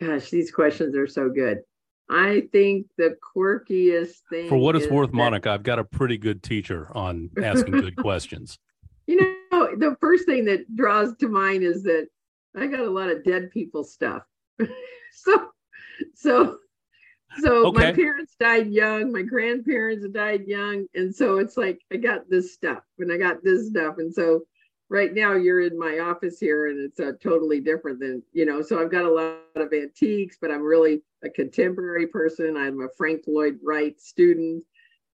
Gosh, 0.00 0.30
these 0.30 0.50
questions 0.50 0.96
are 0.96 1.06
so 1.06 1.28
good. 1.28 1.62
I 2.08 2.48
think 2.52 2.86
the 2.98 3.16
quirkiest 3.34 4.16
thing. 4.28 4.48
For 4.48 4.56
what 4.56 4.76
it's 4.76 4.90
worth, 4.90 5.10
that... 5.10 5.16
Monica, 5.16 5.50
I've 5.50 5.62
got 5.62 5.78
a 5.78 5.84
pretty 5.84 6.18
good 6.18 6.42
teacher 6.42 6.88
on 6.94 7.30
asking 7.42 7.72
good 7.72 7.96
questions. 7.96 8.58
You 9.06 9.20
know, 9.50 9.76
the 9.76 9.96
first 10.00 10.26
thing 10.26 10.44
that 10.46 10.74
draws 10.76 11.16
to 11.16 11.28
mind 11.28 11.62
is 11.62 11.82
that 11.84 12.08
I 12.56 12.66
got 12.66 12.80
a 12.80 12.90
lot 12.90 13.08
of 13.08 13.24
dead 13.24 13.50
people 13.50 13.84
stuff. 13.84 14.22
so, 15.12 15.50
so, 16.14 16.58
so 17.40 17.66
okay. 17.68 17.86
my 17.86 17.92
parents 17.92 18.34
died 18.38 18.70
young, 18.70 19.10
my 19.10 19.22
grandparents 19.22 20.06
died 20.12 20.44
young, 20.46 20.86
and 20.94 21.14
so 21.14 21.38
it's 21.38 21.56
like 21.56 21.80
I 21.92 21.96
got 21.96 22.28
this 22.28 22.52
stuff 22.52 22.82
and 22.98 23.10
I 23.10 23.16
got 23.16 23.42
this 23.42 23.68
stuff, 23.68 23.96
and 23.98 24.12
so 24.12 24.42
right 24.92 25.14
now 25.14 25.34
you're 25.34 25.62
in 25.62 25.78
my 25.78 25.98
office 25.98 26.38
here 26.38 26.68
and 26.68 26.78
it's 26.78 27.00
uh, 27.00 27.12
totally 27.22 27.60
different 27.60 27.98
than 27.98 28.22
you 28.32 28.44
know 28.44 28.60
so 28.60 28.80
i've 28.80 28.90
got 28.90 29.04
a 29.04 29.10
lot 29.10 29.38
of 29.56 29.72
antiques 29.72 30.36
but 30.40 30.50
i'm 30.50 30.62
really 30.62 31.02
a 31.22 31.30
contemporary 31.30 32.06
person. 32.06 32.56
I'm 32.56 32.80
a 32.80 32.88
frank 32.96 33.22
lloyd 33.26 33.58
wright 33.62 34.00
student. 34.00 34.64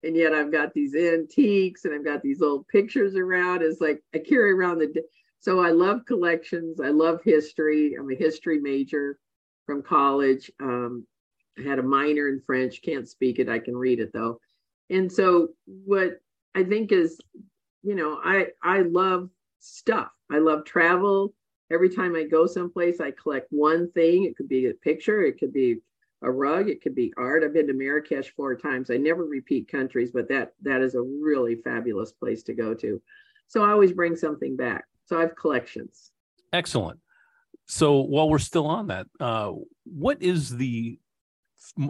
And 0.05 0.15
yet 0.17 0.33
i've 0.33 0.53
got 0.53 0.73
these 0.75 0.95
antiques 0.95 1.85
and 1.85 1.95
i've 1.95 2.05
got 2.05 2.23
these 2.23 2.41
old 2.41 2.69
pictures 2.69 3.17
around. 3.17 3.63
It's 3.63 3.81
like 3.81 4.03
i 4.15 4.19
carry 4.19 4.53
around 4.53 4.79
the 4.79 5.03
so 5.41 5.61
i 5.61 5.71
love 5.71 6.05
collections. 6.07 6.81
I 6.81 6.89
love 6.89 7.21
history. 7.25 7.95
I'm 7.99 8.11
a 8.11 8.15
history 8.15 8.61
major 8.61 9.19
from 9.67 9.83
college. 9.83 10.51
Um, 10.61 11.07
i 11.59 11.63
had 11.63 11.81
a 11.81 11.83
minor 11.83 12.29
in 12.29 12.41
french. 12.47 12.81
Can't 12.83 13.09
speak 13.09 13.41
it. 13.41 13.49
I 13.49 13.59
can 13.59 13.77
read 13.77 13.99
it 13.99 14.13
though. 14.13 14.41
And 14.91 15.11
so 15.11 15.49
what 15.67 16.21
i 16.55 16.63
think 16.63 16.93
is 16.93 17.21
you 17.83 17.95
know 17.95 18.21
i 18.25 18.47
i 18.63 18.81
love 18.83 19.29
stuff. 19.61 20.11
I 20.31 20.38
love 20.38 20.65
travel. 20.65 21.35
Every 21.71 21.91
time 21.91 22.17
I 22.17 22.25
go 22.25 22.47
someplace, 22.47 23.00
I 23.00 23.11
collect 23.11 23.49
one 23.50 23.91
thing. 23.93 24.25
It 24.25 24.37
could 24.37 24.49
be 24.49 24.67
a 24.67 24.75
picture, 24.75 25.23
it 25.23 25.38
could 25.38 25.53
be 25.53 25.79
a 26.23 26.31
rug, 26.31 26.69
it 26.69 26.83
could 26.83 26.95
be 26.95 27.12
art. 27.17 27.45
I've 27.45 27.53
been 27.53 27.67
to 27.69 27.75
Marrakesh 27.75 28.35
four 28.35 28.57
times. 28.57 28.91
I 28.91 28.97
never 28.97 29.25
repeat 29.25 29.71
countries, 29.71 30.11
but 30.12 30.29
that 30.29 30.55
that 30.62 30.81
is 30.81 30.95
a 30.95 31.03
really 31.03 31.57
fabulous 31.57 32.12
place 32.12 32.43
to 32.45 32.55
go 32.55 32.75
to. 32.75 33.00
So 33.47 33.62
I 33.62 33.71
always 33.71 33.93
bring 33.93 34.17
something 34.17 34.57
back. 34.57 34.85
So 35.05 35.19
I 35.19 35.21
have 35.23 35.37
collections. 35.37 36.11
Excellent. 36.53 37.00
So 37.67 38.00
while 38.00 38.29
we're 38.29 38.38
still 38.38 38.67
on 38.67 38.88
that, 38.88 39.07
uh, 39.21 39.53
what 39.85 40.23
is 40.23 40.57
the 40.57 40.99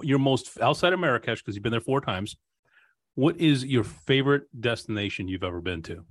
your 0.02 0.18
most 0.18 0.60
outside 0.60 0.92
of 0.92 1.00
Marrakesh 1.00 1.40
because 1.40 1.54
you've 1.54 1.62
been 1.62 1.72
there 1.72 1.80
four 1.80 2.00
times? 2.00 2.36
What 3.14 3.40
is 3.40 3.64
your 3.64 3.84
favorite 3.84 4.44
destination 4.60 5.28
you've 5.28 5.44
ever 5.44 5.60
been 5.60 5.82
to? 5.84 6.04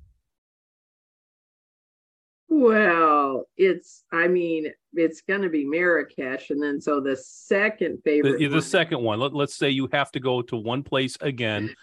Well, 2.59 3.45
it's, 3.55 4.03
I 4.11 4.27
mean, 4.27 4.73
it's 4.93 5.21
going 5.21 5.43
to 5.43 5.49
be 5.49 5.63
Marrakesh. 5.63 6.49
And 6.49 6.61
then 6.61 6.81
so 6.81 6.99
the 6.99 7.15
second 7.15 8.01
favorite. 8.03 8.39
The, 8.39 8.47
the 8.47 8.63
second 8.63 9.03
one, 9.03 9.19
let, 9.19 9.31
let's 9.31 9.53
say 9.53 9.69
you 9.69 9.87
have 9.93 10.11
to 10.13 10.19
go 10.19 10.41
to 10.41 10.55
one 10.55 10.81
place 10.81 11.15
again. 11.21 11.75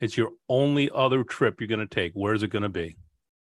It's 0.00 0.16
your 0.16 0.30
only 0.48 0.88
other 0.94 1.24
trip 1.24 1.60
you're 1.60 1.66
going 1.66 1.80
to 1.80 1.86
take. 1.86 2.12
Where's 2.14 2.44
it 2.44 2.50
going 2.50 2.62
to 2.62 2.68
be? 2.68 2.96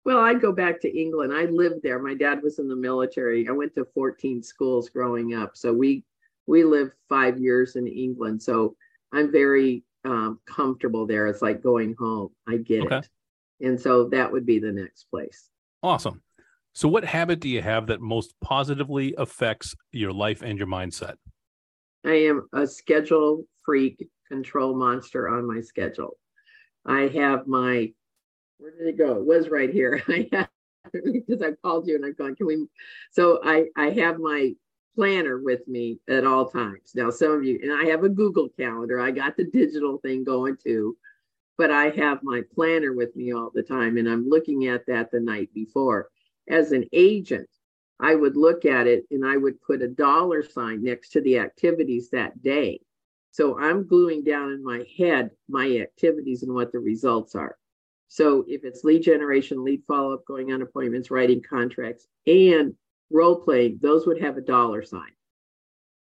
Well, 0.04 0.18
I'd 0.18 0.40
go 0.40 0.50
back 0.50 0.80
to 0.80 1.00
England. 1.00 1.32
I 1.32 1.44
lived 1.44 1.84
there. 1.84 2.00
My 2.00 2.14
dad 2.14 2.42
was 2.42 2.58
in 2.58 2.66
the 2.66 2.74
military. 2.74 3.48
I 3.48 3.52
went 3.52 3.76
to 3.76 3.86
14 3.94 4.42
schools 4.42 4.88
growing 4.88 5.34
up. 5.34 5.56
So 5.56 5.72
we, 5.72 6.02
we 6.48 6.64
lived 6.64 6.94
five 7.08 7.38
years 7.38 7.76
in 7.76 7.86
England. 7.86 8.42
So 8.42 8.74
I'm 9.12 9.30
very 9.30 9.84
um, 10.04 10.40
comfortable 10.46 11.06
there. 11.06 11.28
It's 11.28 11.42
like 11.42 11.62
going 11.62 11.94
home. 11.96 12.30
I 12.48 12.56
get 12.56 12.82
okay. 12.86 12.96
it. 12.96 13.08
And 13.64 13.80
so 13.80 14.08
that 14.08 14.32
would 14.32 14.44
be 14.44 14.58
the 14.58 14.72
next 14.72 15.04
place. 15.04 15.48
Awesome. 15.80 16.20
So, 16.74 16.88
what 16.88 17.04
habit 17.04 17.40
do 17.40 17.48
you 17.48 17.60
have 17.60 17.86
that 17.88 18.00
most 18.00 18.34
positively 18.40 19.14
affects 19.18 19.74
your 19.90 20.12
life 20.12 20.40
and 20.42 20.58
your 20.58 20.66
mindset? 20.66 21.16
I 22.04 22.14
am 22.14 22.48
a 22.54 22.66
schedule 22.66 23.44
freak, 23.64 24.08
control 24.26 24.74
monster 24.74 25.28
on 25.28 25.46
my 25.46 25.60
schedule. 25.60 26.16
I 26.86 27.02
have 27.08 27.46
my, 27.46 27.92
where 28.58 28.70
did 28.70 28.88
it 28.88 28.98
go? 28.98 29.18
It 29.18 29.26
was 29.26 29.50
right 29.50 29.70
here. 29.70 30.02
I 30.08 30.28
have, 30.32 30.48
because 30.92 31.42
I 31.42 31.52
called 31.62 31.86
you 31.86 31.96
and 31.96 32.06
I've 32.06 32.16
gone, 32.16 32.34
can 32.34 32.46
we? 32.46 32.66
So, 33.10 33.40
I, 33.44 33.66
I 33.76 33.90
have 33.90 34.18
my 34.18 34.54
planner 34.94 35.40
with 35.42 35.68
me 35.68 35.98
at 36.08 36.24
all 36.24 36.48
times. 36.48 36.92
Now, 36.94 37.10
some 37.10 37.32
of 37.32 37.44
you, 37.44 37.58
and 37.62 37.72
I 37.72 37.90
have 37.90 38.02
a 38.02 38.08
Google 38.08 38.48
Calendar, 38.58 38.98
I 38.98 39.10
got 39.10 39.36
the 39.36 39.44
digital 39.44 39.98
thing 39.98 40.24
going 40.24 40.56
too, 40.56 40.96
but 41.58 41.70
I 41.70 41.90
have 41.90 42.20
my 42.22 42.42
planner 42.54 42.94
with 42.94 43.14
me 43.14 43.34
all 43.34 43.50
the 43.54 43.62
time 43.62 43.98
and 43.98 44.08
I'm 44.08 44.26
looking 44.26 44.68
at 44.68 44.86
that 44.86 45.10
the 45.10 45.20
night 45.20 45.50
before 45.54 46.08
as 46.48 46.72
an 46.72 46.84
agent, 46.92 47.48
I 48.00 48.14
would 48.14 48.36
look 48.36 48.64
at 48.64 48.86
it 48.86 49.04
and 49.10 49.24
I 49.24 49.36
would 49.36 49.60
put 49.62 49.82
a 49.82 49.88
dollar 49.88 50.42
sign 50.42 50.82
next 50.82 51.10
to 51.10 51.20
the 51.20 51.38
activities 51.38 52.10
that 52.10 52.42
day. 52.42 52.80
So 53.30 53.58
I'm 53.58 53.86
gluing 53.86 54.24
down 54.24 54.50
in 54.50 54.62
my 54.62 54.84
head 54.98 55.30
my 55.48 55.78
activities 55.78 56.42
and 56.42 56.52
what 56.52 56.72
the 56.72 56.80
results 56.80 57.34
are. 57.34 57.56
So 58.08 58.44
if 58.46 58.64
it's 58.64 58.84
lead 58.84 59.02
generation, 59.02 59.64
lead 59.64 59.82
follow 59.88 60.12
up, 60.12 60.26
going 60.26 60.52
on 60.52 60.60
appointments, 60.60 61.10
writing 61.10 61.42
contracts, 61.42 62.06
and 62.26 62.74
role 63.10 63.36
playing, 63.36 63.78
those 63.80 64.06
would 64.06 64.20
have 64.20 64.36
a 64.36 64.42
dollar 64.42 64.82
sign. 64.82 65.12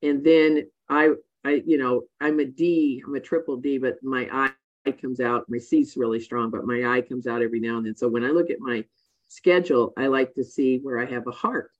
And 0.01 0.23
then 0.23 0.69
I, 0.87 1.09
I, 1.45 1.61
you 1.65 1.77
know, 1.77 2.03
I'm 2.19 2.39
a 2.39 2.45
D, 2.45 3.03
I'm 3.05 3.13
a 3.13 3.19
triple 3.19 3.57
D, 3.57 3.77
but 3.77 4.01
my 4.01 4.27
I 4.31 4.91
comes 4.91 5.19
out. 5.19 5.45
My 5.49 5.59
C's 5.59 5.95
really 5.97 6.19
strong, 6.19 6.49
but 6.49 6.65
my 6.65 6.95
I 6.95 7.01
comes 7.01 7.27
out 7.27 7.43
every 7.43 7.59
now 7.59 7.77
and 7.77 7.85
then. 7.85 7.95
So 7.95 8.07
when 8.07 8.23
I 8.23 8.29
look 8.29 8.49
at 8.49 8.59
my 8.59 8.83
schedule, 9.29 9.93
I 9.97 10.07
like 10.07 10.33
to 10.33 10.43
see 10.43 10.79
where 10.79 10.99
I 10.99 11.05
have 11.05 11.27
a 11.27 11.31
heart. 11.31 11.71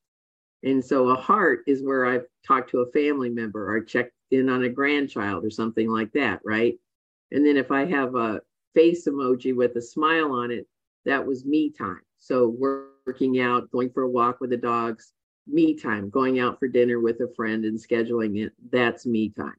And 0.64 0.84
so 0.84 1.10
a 1.10 1.16
heart 1.16 1.62
is 1.68 1.84
where 1.84 2.06
I've 2.06 2.26
talked 2.46 2.70
to 2.72 2.80
a 2.80 2.92
family 2.92 3.30
member 3.30 3.76
or 3.76 3.82
checked 3.82 4.14
in 4.32 4.50
on 4.50 4.64
a 4.64 4.70
grandchild 4.70 5.44
or 5.44 5.50
something 5.50 5.90
like 5.90 6.12
that, 6.14 6.40
right? 6.46 6.76
And 7.32 7.46
then 7.46 7.58
if 7.58 7.72
I 7.72 7.86
have 7.86 8.16
a 8.16 8.42
face 8.74 9.08
emoji 9.08 9.56
with 9.56 9.76
a 9.76 9.82
smile 9.82 10.32
on 10.32 10.52
it, 10.52 10.68
that 11.06 11.26
was 11.26 11.46
me 11.46 11.72
time. 11.72 12.02
So 12.18 12.48
working 12.48 13.40
out, 13.40 13.72
going 13.72 13.90
for 13.90 14.04
a 14.04 14.10
walk 14.10 14.42
with 14.42 14.50
the 14.50 14.58
dogs, 14.58 15.14
me 15.48 15.74
time, 15.74 16.10
going 16.10 16.40
out 16.40 16.60
for 16.60 16.68
dinner 16.68 17.00
with 17.00 17.20
a 17.22 17.34
friend 17.36 17.66
and 17.66 17.80
scheduling 17.80 18.46
it, 18.46 18.54
that's 18.72 19.06
me 19.06 19.30
time. 19.30 19.56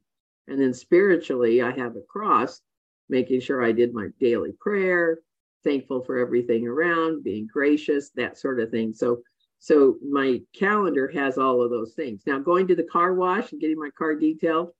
And 0.47 0.61
then 0.61 0.73
spiritually, 0.73 1.61
I 1.61 1.71
have 1.71 1.95
a 1.95 2.01
cross, 2.01 2.61
making 3.09 3.41
sure 3.41 3.63
I 3.63 3.71
did 3.71 3.93
my 3.93 4.09
daily 4.19 4.53
prayer, 4.59 5.19
thankful 5.63 6.03
for 6.03 6.17
everything 6.17 6.67
around, 6.67 7.23
being 7.23 7.47
gracious, 7.51 8.09
that 8.11 8.37
sort 8.37 8.59
of 8.59 8.71
thing. 8.71 8.93
So 8.93 9.21
so 9.59 9.97
my 10.01 10.41
calendar 10.53 11.07
has 11.09 11.37
all 11.37 11.61
of 11.61 11.69
those 11.69 11.93
things. 11.93 12.23
Now 12.25 12.39
going 12.39 12.67
to 12.67 12.75
the 12.75 12.83
car 12.83 13.13
wash 13.13 13.51
and 13.51 13.61
getting 13.61 13.77
my 13.77 13.91
car 13.95 14.15
detailed, 14.15 14.71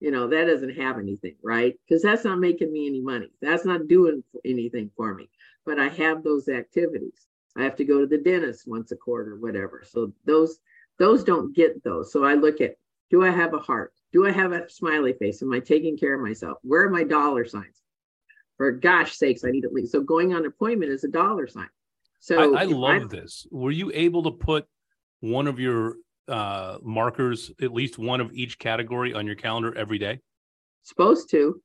you 0.00 0.10
know, 0.10 0.26
that 0.26 0.46
doesn't 0.46 0.74
have 0.76 0.98
anything, 0.98 1.36
right? 1.42 1.74
Because 1.86 2.02
that's 2.02 2.24
not 2.24 2.38
making 2.38 2.72
me 2.72 2.86
any 2.86 3.02
money. 3.02 3.30
That's 3.42 3.66
not 3.66 3.88
doing 3.88 4.24
anything 4.42 4.90
for 4.96 5.14
me. 5.14 5.28
But 5.66 5.78
I 5.78 5.88
have 5.88 6.22
those 6.24 6.48
activities. 6.48 7.26
I 7.58 7.62
have 7.62 7.76
to 7.76 7.84
go 7.84 8.00
to 8.00 8.06
the 8.06 8.16
dentist 8.16 8.66
once 8.66 8.90
a 8.90 8.96
quarter, 8.96 9.36
whatever. 9.36 9.84
So 9.86 10.12
those 10.24 10.58
those 10.98 11.24
don't 11.24 11.54
get 11.54 11.84
those. 11.84 12.10
So 12.10 12.24
I 12.24 12.34
look 12.34 12.62
at 12.62 12.76
do 13.10 13.22
I 13.22 13.30
have 13.30 13.52
a 13.52 13.58
heart? 13.58 13.92
Do 14.14 14.26
I 14.26 14.30
have 14.30 14.52
a 14.52 14.68
smiley 14.70 15.12
face? 15.12 15.42
Am 15.42 15.52
I 15.52 15.60
taking 15.60 15.98
care 15.98 16.14
of 16.14 16.22
myself? 16.22 16.56
Where 16.62 16.86
are 16.86 16.90
my 16.90 17.04
dollar 17.04 17.44
signs? 17.44 17.81
For 18.62 18.70
gosh 18.70 19.16
sakes, 19.16 19.44
I 19.44 19.50
need 19.50 19.64
at 19.64 19.72
least. 19.72 19.90
So 19.90 20.00
going 20.00 20.34
on 20.34 20.46
appointment 20.46 20.92
is 20.92 21.02
a 21.02 21.08
dollar 21.08 21.48
sign. 21.48 21.68
So 22.20 22.54
I, 22.54 22.60
I 22.60 22.64
love 22.64 23.02
I'm, 23.02 23.08
this. 23.08 23.44
Were 23.50 23.72
you 23.72 23.90
able 23.92 24.22
to 24.22 24.30
put 24.30 24.68
one 25.18 25.48
of 25.48 25.58
your 25.58 25.96
uh, 26.28 26.78
markers, 26.80 27.50
at 27.60 27.72
least 27.72 27.98
one 27.98 28.20
of 28.20 28.32
each 28.32 28.60
category 28.60 29.14
on 29.14 29.26
your 29.26 29.34
calendar 29.34 29.76
every 29.76 29.98
day? 29.98 30.20
Supposed 30.84 31.28
to. 31.30 31.60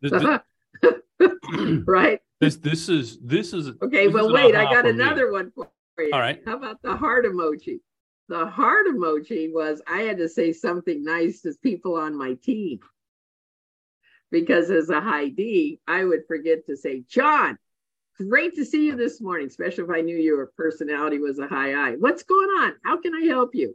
this, 0.00 0.12
this, 0.80 0.92
right. 1.86 2.20
This 2.40 2.54
this 2.58 2.88
is 2.88 3.18
this 3.18 3.52
is 3.52 3.72
okay. 3.82 4.06
this 4.06 4.14
well, 4.14 4.28
is 4.28 4.32
wait, 4.32 4.54
I 4.54 4.62
got 4.72 4.86
another 4.86 5.26
me. 5.26 5.32
one 5.32 5.52
for 5.56 6.04
you. 6.04 6.12
All 6.12 6.20
right. 6.20 6.40
How 6.46 6.56
about 6.56 6.80
the 6.82 6.96
heart 6.96 7.24
emoji? 7.24 7.80
the 8.28 8.46
heart 8.46 8.86
emoji 8.86 9.52
was 9.52 9.82
I 9.88 10.02
had 10.02 10.18
to 10.18 10.28
say 10.28 10.52
something 10.52 11.02
nice 11.02 11.40
to 11.40 11.52
people 11.62 11.96
on 11.96 12.16
my 12.16 12.34
team. 12.34 12.78
Because 14.30 14.70
as 14.70 14.90
a 14.90 15.00
high 15.00 15.28
D, 15.28 15.80
I 15.86 16.04
would 16.04 16.26
forget 16.26 16.66
to 16.66 16.76
say, 16.76 17.02
Jon, 17.08 17.58
great 18.18 18.54
to 18.56 18.64
see 18.64 18.86
you 18.86 18.96
this 18.96 19.20
morning, 19.20 19.46
especially 19.46 19.84
if 19.84 19.90
I 19.90 20.02
knew 20.02 20.16
your 20.16 20.50
personality 20.56 21.18
was 21.18 21.38
a 21.38 21.46
high 21.46 21.72
I. 21.72 21.92
What's 21.92 22.22
going 22.22 22.48
on? 22.60 22.74
How 22.84 23.00
can 23.00 23.14
I 23.14 23.26
help 23.26 23.54
you? 23.54 23.74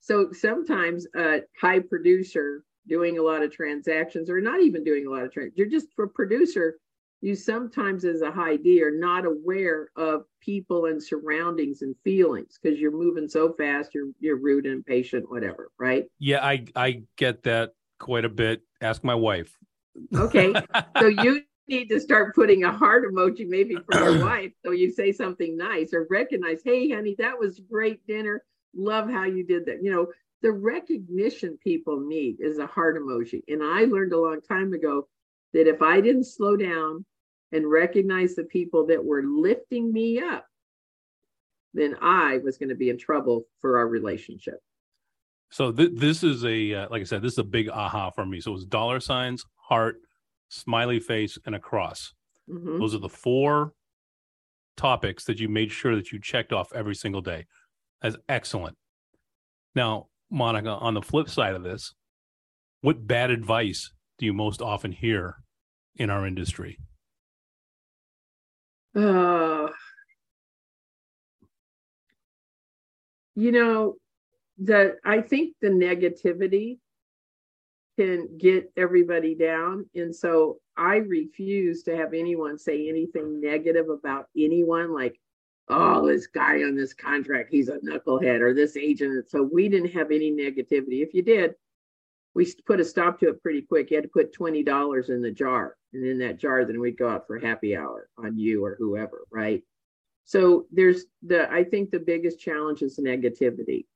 So 0.00 0.30
sometimes 0.32 1.06
a 1.16 1.40
high 1.60 1.80
producer 1.80 2.62
doing 2.86 3.18
a 3.18 3.22
lot 3.22 3.42
of 3.42 3.52
transactions 3.52 4.30
or 4.30 4.40
not 4.40 4.60
even 4.60 4.84
doing 4.84 5.06
a 5.06 5.10
lot 5.10 5.24
of 5.24 5.32
transactions, 5.32 5.58
you're 5.58 5.80
just 5.80 5.88
for 5.94 6.06
producer 6.06 6.76
you 7.20 7.34
sometimes 7.34 8.04
as 8.04 8.22
a 8.22 8.30
high 8.30 8.56
D 8.56 8.82
are 8.82 8.96
not 8.96 9.24
aware 9.24 9.88
of 9.96 10.24
people 10.40 10.86
and 10.86 11.02
surroundings 11.02 11.82
and 11.82 11.94
feelings 12.04 12.58
because 12.62 12.78
you're 12.78 12.96
moving 12.96 13.28
so 13.28 13.52
fast, 13.52 13.94
you're 13.94 14.10
you're 14.20 14.38
rude 14.38 14.66
and 14.66 14.76
impatient, 14.76 15.30
whatever, 15.30 15.70
right? 15.78 16.04
Yeah, 16.18 16.44
I 16.44 16.64
I 16.76 17.02
get 17.16 17.42
that 17.44 17.72
quite 17.98 18.24
a 18.24 18.28
bit. 18.28 18.62
Ask 18.80 19.02
my 19.02 19.14
wife. 19.16 19.58
Okay. 20.16 20.54
so 20.98 21.06
you 21.22 21.42
need 21.68 21.88
to 21.88 22.00
start 22.00 22.34
putting 22.34 22.64
a 22.64 22.72
heart 22.72 23.04
emoji 23.10 23.46
maybe 23.46 23.76
for 23.86 23.94
your 23.94 24.20
wife 24.24 24.52
so 24.64 24.72
you 24.72 24.90
say 24.90 25.12
something 25.12 25.56
nice 25.56 25.92
or 25.92 26.06
recognize, 26.10 26.60
hey 26.64 26.90
honey, 26.90 27.14
that 27.18 27.38
was 27.38 27.60
great 27.60 28.06
dinner. 28.06 28.44
Love 28.74 29.10
how 29.10 29.24
you 29.24 29.44
did 29.44 29.66
that. 29.66 29.82
You 29.82 29.92
know, 29.92 30.06
the 30.42 30.52
recognition 30.52 31.58
people 31.62 32.00
need 32.00 32.36
is 32.40 32.58
a 32.58 32.66
heart 32.66 32.96
emoji. 32.96 33.42
And 33.48 33.62
I 33.62 33.84
learned 33.84 34.12
a 34.12 34.20
long 34.20 34.40
time 34.40 34.72
ago 34.72 35.08
that 35.52 35.68
if 35.68 35.82
I 35.82 36.00
didn't 36.00 36.24
slow 36.24 36.56
down 36.56 37.04
and 37.52 37.68
recognize 37.68 38.34
the 38.34 38.44
people 38.44 38.86
that 38.86 39.04
were 39.04 39.22
lifting 39.24 39.92
me 39.92 40.20
up, 40.20 40.46
then 41.74 41.96
I 42.00 42.38
was 42.38 42.58
going 42.58 42.68
to 42.68 42.74
be 42.74 42.90
in 42.90 42.98
trouble 42.98 43.46
for 43.60 43.78
our 43.78 43.88
relationship. 43.88 44.60
So 45.50 45.72
th- 45.72 45.92
this 45.94 46.22
is 46.22 46.44
a 46.44 46.74
uh, 46.74 46.88
like 46.90 47.00
I 47.00 47.04
said, 47.04 47.22
this 47.22 47.32
is 47.32 47.38
a 47.38 47.44
big 47.44 47.68
aha 47.68 48.10
for 48.10 48.26
me. 48.26 48.40
So 48.40 48.54
it's 48.54 48.64
dollar 48.64 49.00
signs, 49.00 49.44
heart, 49.68 49.96
smiley 50.48 50.98
face, 50.98 51.38
and 51.44 51.54
a 51.54 51.58
cross. 51.58 52.14
Mm-hmm. 52.48 52.78
Those 52.78 52.94
are 52.94 52.98
the 52.98 53.08
four 53.08 53.72
topics 54.76 55.24
that 55.24 55.38
you 55.38 55.48
made 55.48 55.70
sure 55.70 55.94
that 55.96 56.10
you 56.12 56.20
checked 56.20 56.52
off 56.52 56.72
every 56.74 56.94
single 56.94 57.20
day. 57.20 57.46
That's 58.00 58.16
excellent. 58.28 58.76
Now, 59.74 60.06
Monica, 60.30 60.70
on 60.70 60.94
the 60.94 61.02
flip 61.02 61.28
side 61.28 61.54
of 61.54 61.62
this, 61.62 61.94
what 62.80 63.06
bad 63.06 63.30
advice 63.30 63.92
do 64.18 64.26
you 64.26 64.32
most 64.32 64.62
often 64.62 64.92
hear 64.92 65.36
in 65.96 66.10
our 66.10 66.26
industry? 66.26 66.78
Uh, 68.94 69.68
you 73.34 73.52
know, 73.52 73.96
that 74.58 74.96
I 75.04 75.20
think 75.20 75.54
the 75.60 75.68
negativity 75.68 76.78
can 77.98 78.28
get 78.38 78.70
everybody 78.76 79.34
down. 79.34 79.84
And 79.96 80.14
so 80.14 80.60
I 80.76 80.96
refuse 80.98 81.82
to 81.82 81.96
have 81.96 82.14
anyone 82.14 82.56
say 82.56 82.88
anything 82.88 83.40
negative 83.40 83.88
about 83.88 84.26
anyone, 84.36 84.94
like, 84.94 85.18
oh, 85.68 86.06
this 86.06 86.28
guy 86.28 86.62
on 86.62 86.76
this 86.76 86.94
contract, 86.94 87.50
he's 87.50 87.68
a 87.68 87.78
knucklehead, 87.78 88.40
or 88.40 88.54
this 88.54 88.76
agent. 88.76 89.28
So 89.28 89.42
we 89.42 89.68
didn't 89.68 89.90
have 89.90 90.12
any 90.12 90.30
negativity. 90.30 91.02
If 91.02 91.12
you 91.12 91.22
did, 91.22 91.54
we 92.34 92.46
put 92.66 92.78
a 92.78 92.84
stop 92.84 93.18
to 93.18 93.30
it 93.30 93.42
pretty 93.42 93.62
quick. 93.62 93.90
You 93.90 93.96
had 93.96 94.04
to 94.04 94.10
put 94.10 94.32
$20 94.32 95.08
in 95.08 95.20
the 95.20 95.32
jar. 95.32 95.76
And 95.92 96.06
in 96.06 96.18
that 96.18 96.38
jar, 96.38 96.64
then 96.64 96.78
we'd 96.78 96.96
go 96.98 97.08
out 97.08 97.26
for 97.26 97.38
happy 97.40 97.76
hour 97.76 98.08
on 98.16 98.38
you 98.38 98.64
or 98.64 98.76
whoever, 98.78 99.26
right? 99.32 99.64
So 100.24 100.66
there's 100.70 101.06
the, 101.26 101.50
I 101.50 101.64
think 101.64 101.90
the 101.90 101.98
biggest 101.98 102.38
challenge 102.38 102.82
is 102.82 103.00
negativity. 103.00 103.86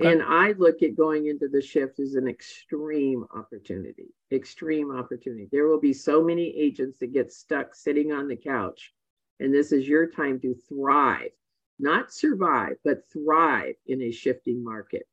Okay. 0.00 0.12
And 0.12 0.22
I 0.22 0.52
look 0.58 0.82
at 0.82 0.96
going 0.96 1.28
into 1.28 1.48
the 1.48 1.62
shift 1.62 2.00
as 2.00 2.14
an 2.14 2.26
extreme 2.26 3.24
opportunity, 3.34 4.08
extreme 4.32 4.90
opportunity. 4.90 5.48
There 5.52 5.68
will 5.68 5.80
be 5.80 5.92
so 5.92 6.22
many 6.22 6.48
agents 6.56 6.98
that 6.98 7.12
get 7.12 7.32
stuck 7.32 7.74
sitting 7.74 8.12
on 8.12 8.26
the 8.26 8.36
couch. 8.36 8.92
And 9.40 9.54
this 9.54 9.72
is 9.72 9.86
your 9.86 10.08
time 10.08 10.40
to 10.40 10.54
thrive, 10.68 11.30
not 11.78 12.12
survive, 12.12 12.76
but 12.84 13.08
thrive 13.12 13.74
in 13.86 14.02
a 14.02 14.10
shifting 14.10 14.64
market 14.64 15.06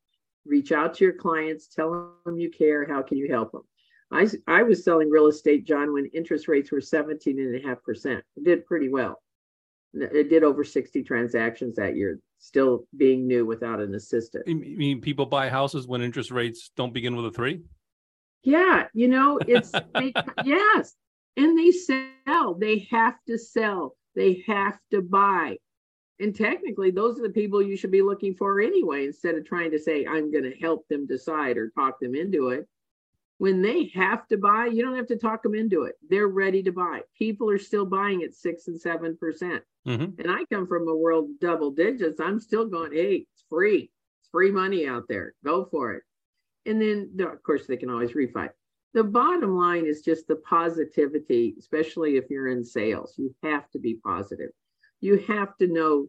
reach 0.45 0.71
out 0.71 0.95
to 0.95 1.03
your 1.03 1.13
clients, 1.13 1.67
tell 1.67 2.15
them 2.25 2.37
you 2.37 2.49
care. 2.49 2.85
How 2.85 3.01
can 3.01 3.17
you 3.17 3.27
help 3.29 3.51
them? 3.51 3.63
I, 4.11 4.27
I 4.47 4.63
was 4.63 4.83
selling 4.83 5.09
real 5.09 5.27
estate, 5.27 5.65
Jon, 5.65 5.93
when 5.93 6.07
interest 6.07 6.47
rates 6.47 6.71
were 6.71 6.81
17 6.81 7.39
and 7.39 7.55
a 7.55 7.67
half 7.67 7.81
percent. 7.83 8.23
Did 8.43 8.65
pretty 8.65 8.89
well. 8.89 9.21
It 9.93 10.29
did 10.29 10.43
over 10.43 10.63
60 10.63 11.03
transactions 11.03 11.75
that 11.75 11.95
year, 11.95 12.19
still 12.39 12.85
being 12.95 13.27
new 13.27 13.45
without 13.45 13.79
an 13.81 13.93
assistant. 13.93 14.47
You 14.47 14.55
mean 14.55 15.01
people 15.01 15.25
buy 15.25 15.49
houses 15.49 15.85
when 15.87 16.01
interest 16.01 16.31
rates 16.31 16.71
don't 16.77 16.93
begin 16.93 17.15
with 17.15 17.25
a 17.25 17.31
three? 17.31 17.61
Yeah, 18.43 18.87
you 18.93 19.07
know, 19.07 19.39
it's 19.45 19.71
they, 19.71 20.13
yes. 20.45 20.95
And 21.37 21.57
they 21.57 21.71
sell. 21.71 22.55
They 22.55 22.87
have 22.91 23.15
to 23.27 23.37
sell. 23.37 23.95
They 24.15 24.43
have 24.47 24.77
to 24.91 25.01
buy. 25.01 25.57
And 26.19 26.35
technically, 26.35 26.91
those 26.91 27.19
are 27.19 27.23
the 27.23 27.33
people 27.33 27.61
you 27.61 27.75
should 27.75 27.91
be 27.91 28.01
looking 28.01 28.35
for 28.35 28.61
anyway, 28.61 29.05
instead 29.05 29.35
of 29.35 29.45
trying 29.45 29.71
to 29.71 29.79
say, 29.79 30.05
I'm 30.05 30.31
going 30.31 30.43
to 30.43 30.55
help 30.61 30.87
them 30.87 31.07
decide 31.07 31.57
or 31.57 31.69
talk 31.71 31.99
them 31.99 32.15
into 32.15 32.49
it. 32.49 32.67
When 33.41 33.61
they 33.61 33.91
have 33.95 34.27
to 34.27 34.37
buy, 34.37 34.67
you 34.67 34.83
don't 34.83 34.95
have 34.95 35.07
to 35.07 35.17
talk 35.17 35.41
them 35.41 35.55
into 35.55 35.83
it. 35.83 35.95
They're 36.07 36.27
ready 36.27 36.61
to 36.63 36.71
buy. 36.71 37.01
People 37.17 37.49
are 37.49 37.57
still 37.57 37.85
buying 37.85 38.21
at 38.21 38.35
six 38.35 38.67
and 38.67 38.79
seven 38.79 39.17
percent. 39.17 39.63
Mm-hmm. 39.87 40.21
And 40.21 40.31
I 40.31 40.45
come 40.51 40.67
from 40.67 40.87
a 40.87 40.95
world 40.95 41.29
double 41.39 41.71
digits. 41.71 42.19
I'm 42.19 42.39
still 42.39 42.67
going, 42.67 42.93
hey, 42.93 43.25
it's 43.33 43.43
free. 43.49 43.91
It's 44.19 44.29
free 44.31 44.51
money 44.51 44.87
out 44.87 45.05
there. 45.09 45.33
Go 45.43 45.65
for 45.65 45.93
it. 45.93 46.03
And 46.67 46.79
then, 46.79 47.09
of 47.19 47.41
course, 47.41 47.65
they 47.65 47.77
can 47.77 47.89
always 47.89 48.11
refi. 48.11 48.49
The 48.93 49.03
bottom 49.03 49.57
line 49.57 49.85
is 49.87 50.01
just 50.01 50.27
the 50.27 50.35
positivity, 50.35 51.55
especially 51.57 52.17
if 52.17 52.29
you're 52.29 52.49
in 52.49 52.63
sales. 52.63 53.15
You 53.17 53.33
have 53.43 53.69
to 53.71 53.79
be 53.79 53.95
positive 54.05 54.51
you 55.01 55.17
have 55.27 55.57
to 55.57 55.67
know 55.67 56.07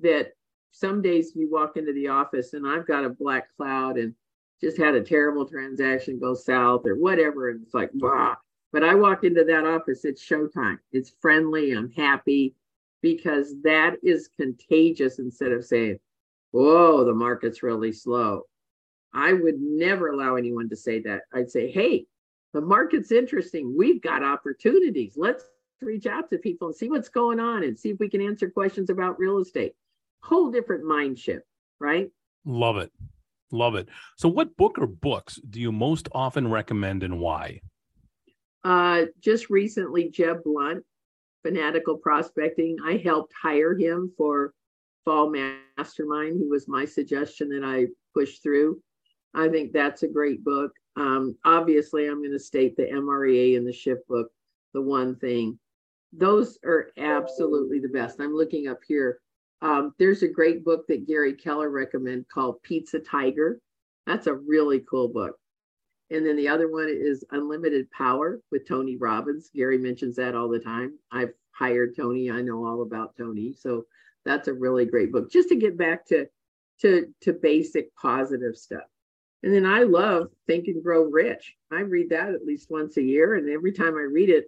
that 0.00 0.32
some 0.72 1.00
days 1.00 1.32
you 1.34 1.50
walk 1.50 1.76
into 1.76 1.92
the 1.92 2.08
office 2.08 2.52
and 2.52 2.66
I've 2.66 2.86
got 2.86 3.04
a 3.04 3.10
black 3.10 3.44
cloud 3.56 3.96
and 3.96 4.14
just 4.62 4.76
had 4.76 4.94
a 4.94 5.02
terrible 5.02 5.46
transaction 5.46 6.18
go 6.18 6.34
south 6.34 6.86
or 6.86 6.94
whatever. 6.94 7.50
And 7.50 7.62
it's 7.62 7.74
like, 7.74 7.90
wow. 7.94 8.36
But 8.72 8.84
I 8.84 8.94
walk 8.94 9.24
into 9.24 9.44
that 9.44 9.66
office, 9.66 10.04
it's 10.04 10.26
showtime. 10.26 10.78
It's 10.92 11.12
friendly. 11.20 11.72
I'm 11.72 11.90
happy 11.90 12.54
because 13.02 13.54
that 13.64 13.96
is 14.02 14.30
contagious 14.36 15.18
instead 15.18 15.52
of 15.52 15.64
saying, 15.64 15.98
whoa, 16.52 17.04
the 17.04 17.12
market's 17.12 17.62
really 17.62 17.92
slow. 17.92 18.42
I 19.12 19.32
would 19.32 19.60
never 19.60 20.08
allow 20.08 20.36
anyone 20.36 20.70
to 20.70 20.76
say 20.76 21.00
that. 21.00 21.22
I'd 21.34 21.50
say, 21.50 21.70
hey, 21.70 22.06
the 22.54 22.60
market's 22.60 23.12
interesting. 23.12 23.74
We've 23.76 24.00
got 24.00 24.22
opportunities. 24.22 25.14
Let's 25.16 25.44
reach 25.82 26.06
out 26.06 26.30
to 26.30 26.38
people 26.38 26.68
and 26.68 26.76
see 26.76 26.88
what's 26.88 27.08
going 27.08 27.40
on 27.40 27.64
and 27.64 27.78
see 27.78 27.90
if 27.90 27.98
we 27.98 28.08
can 28.08 28.22
answer 28.22 28.48
questions 28.48 28.88
about 28.88 29.18
real 29.18 29.38
estate. 29.38 29.74
Whole 30.22 30.50
different 30.50 30.84
mind 30.84 31.18
shift, 31.18 31.44
right? 31.80 32.10
Love 32.46 32.76
it. 32.76 32.92
Love 33.52 33.74
it. 33.74 33.88
So, 34.16 34.28
what 34.28 34.56
book 34.56 34.78
or 34.78 34.86
books 34.86 35.36
do 35.48 35.60
you 35.60 35.70
most 35.70 36.08
often 36.12 36.50
recommend 36.50 37.02
and 37.02 37.20
why? 37.20 37.60
Uh, 38.64 39.06
just 39.20 39.50
recently, 39.50 40.10
Jeb 40.10 40.42
Blount, 40.44 40.84
Fanatical 41.44 41.96
Prospecting. 41.96 42.76
I 42.84 42.96
helped 42.96 43.32
hire 43.40 43.76
him 43.76 44.12
for 44.16 44.52
Fall 45.04 45.30
Mastermind. 45.30 46.40
He 46.40 46.48
was 46.48 46.66
my 46.68 46.84
suggestion 46.84 47.48
that 47.50 47.64
I 47.64 47.86
pushed 48.14 48.42
through. 48.42 48.80
I 49.34 49.48
think 49.48 49.72
that's 49.72 50.02
a 50.02 50.08
great 50.08 50.42
book. 50.42 50.72
Um, 50.96 51.36
obviously, 51.44 52.06
I'm 52.06 52.20
going 52.20 52.32
to 52.32 52.38
state 52.38 52.76
the 52.76 52.84
MREA 52.84 53.56
and 53.56 53.66
the 53.66 53.72
Shift 53.72 54.06
book, 54.08 54.28
the 54.74 54.82
one 54.82 55.16
thing 55.16 55.58
those 56.12 56.58
are 56.64 56.90
absolutely 56.98 57.78
the 57.78 57.88
best. 57.88 58.20
I'm 58.20 58.34
looking 58.34 58.68
up 58.68 58.80
here. 58.86 59.20
Um, 59.62 59.94
there's 59.98 60.22
a 60.22 60.28
great 60.28 60.64
book 60.64 60.86
that 60.88 61.06
Gary 61.06 61.34
Keller 61.34 61.70
recommended 61.70 62.28
called 62.28 62.62
Pizza 62.62 62.98
Tiger. 62.98 63.60
That's 64.06 64.26
a 64.26 64.34
really 64.34 64.80
cool 64.80 65.08
book. 65.08 65.36
And 66.10 66.26
then 66.26 66.36
the 66.36 66.48
other 66.48 66.70
one 66.70 66.88
is 66.90 67.24
Unlimited 67.30 67.90
Power 67.90 68.40
with 68.50 68.68
Tony 68.68 68.96
Robbins. 68.96 69.50
Gary 69.54 69.78
mentions 69.78 70.16
that 70.16 70.34
all 70.34 70.48
the 70.48 70.58
time. 70.58 70.98
I've 71.10 71.32
hired 71.52 71.96
Tony. 71.96 72.30
I 72.30 72.42
know 72.42 72.66
all 72.66 72.82
about 72.82 73.16
Tony. 73.16 73.54
So 73.54 73.86
that's 74.24 74.48
a 74.48 74.52
really 74.52 74.84
great 74.84 75.12
book 75.12 75.30
just 75.30 75.48
to 75.48 75.56
get 75.56 75.78
back 75.78 76.04
to 76.06 76.26
to 76.80 77.06
to 77.22 77.32
basic 77.32 77.94
positive 77.94 78.56
stuff. 78.56 78.82
And 79.42 79.54
then 79.54 79.64
I 79.64 79.84
love 79.84 80.28
Think 80.46 80.66
and 80.66 80.82
Grow 80.82 81.04
Rich. 81.04 81.54
I 81.70 81.80
read 81.80 82.10
that 82.10 82.34
at 82.34 82.44
least 82.44 82.70
once 82.70 82.96
a 82.96 83.02
year 83.02 83.34
and 83.36 83.48
every 83.48 83.72
time 83.72 83.94
I 83.94 84.02
read 84.02 84.28
it 84.28 84.46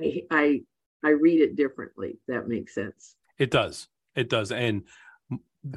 I, 0.00 0.22
I 0.30 0.60
I 1.04 1.10
read 1.10 1.40
it 1.40 1.56
differently. 1.56 2.18
That 2.28 2.48
makes 2.48 2.74
sense. 2.74 3.14
It 3.38 3.50
does. 3.50 3.88
It 4.16 4.28
does. 4.28 4.50
And 4.50 4.82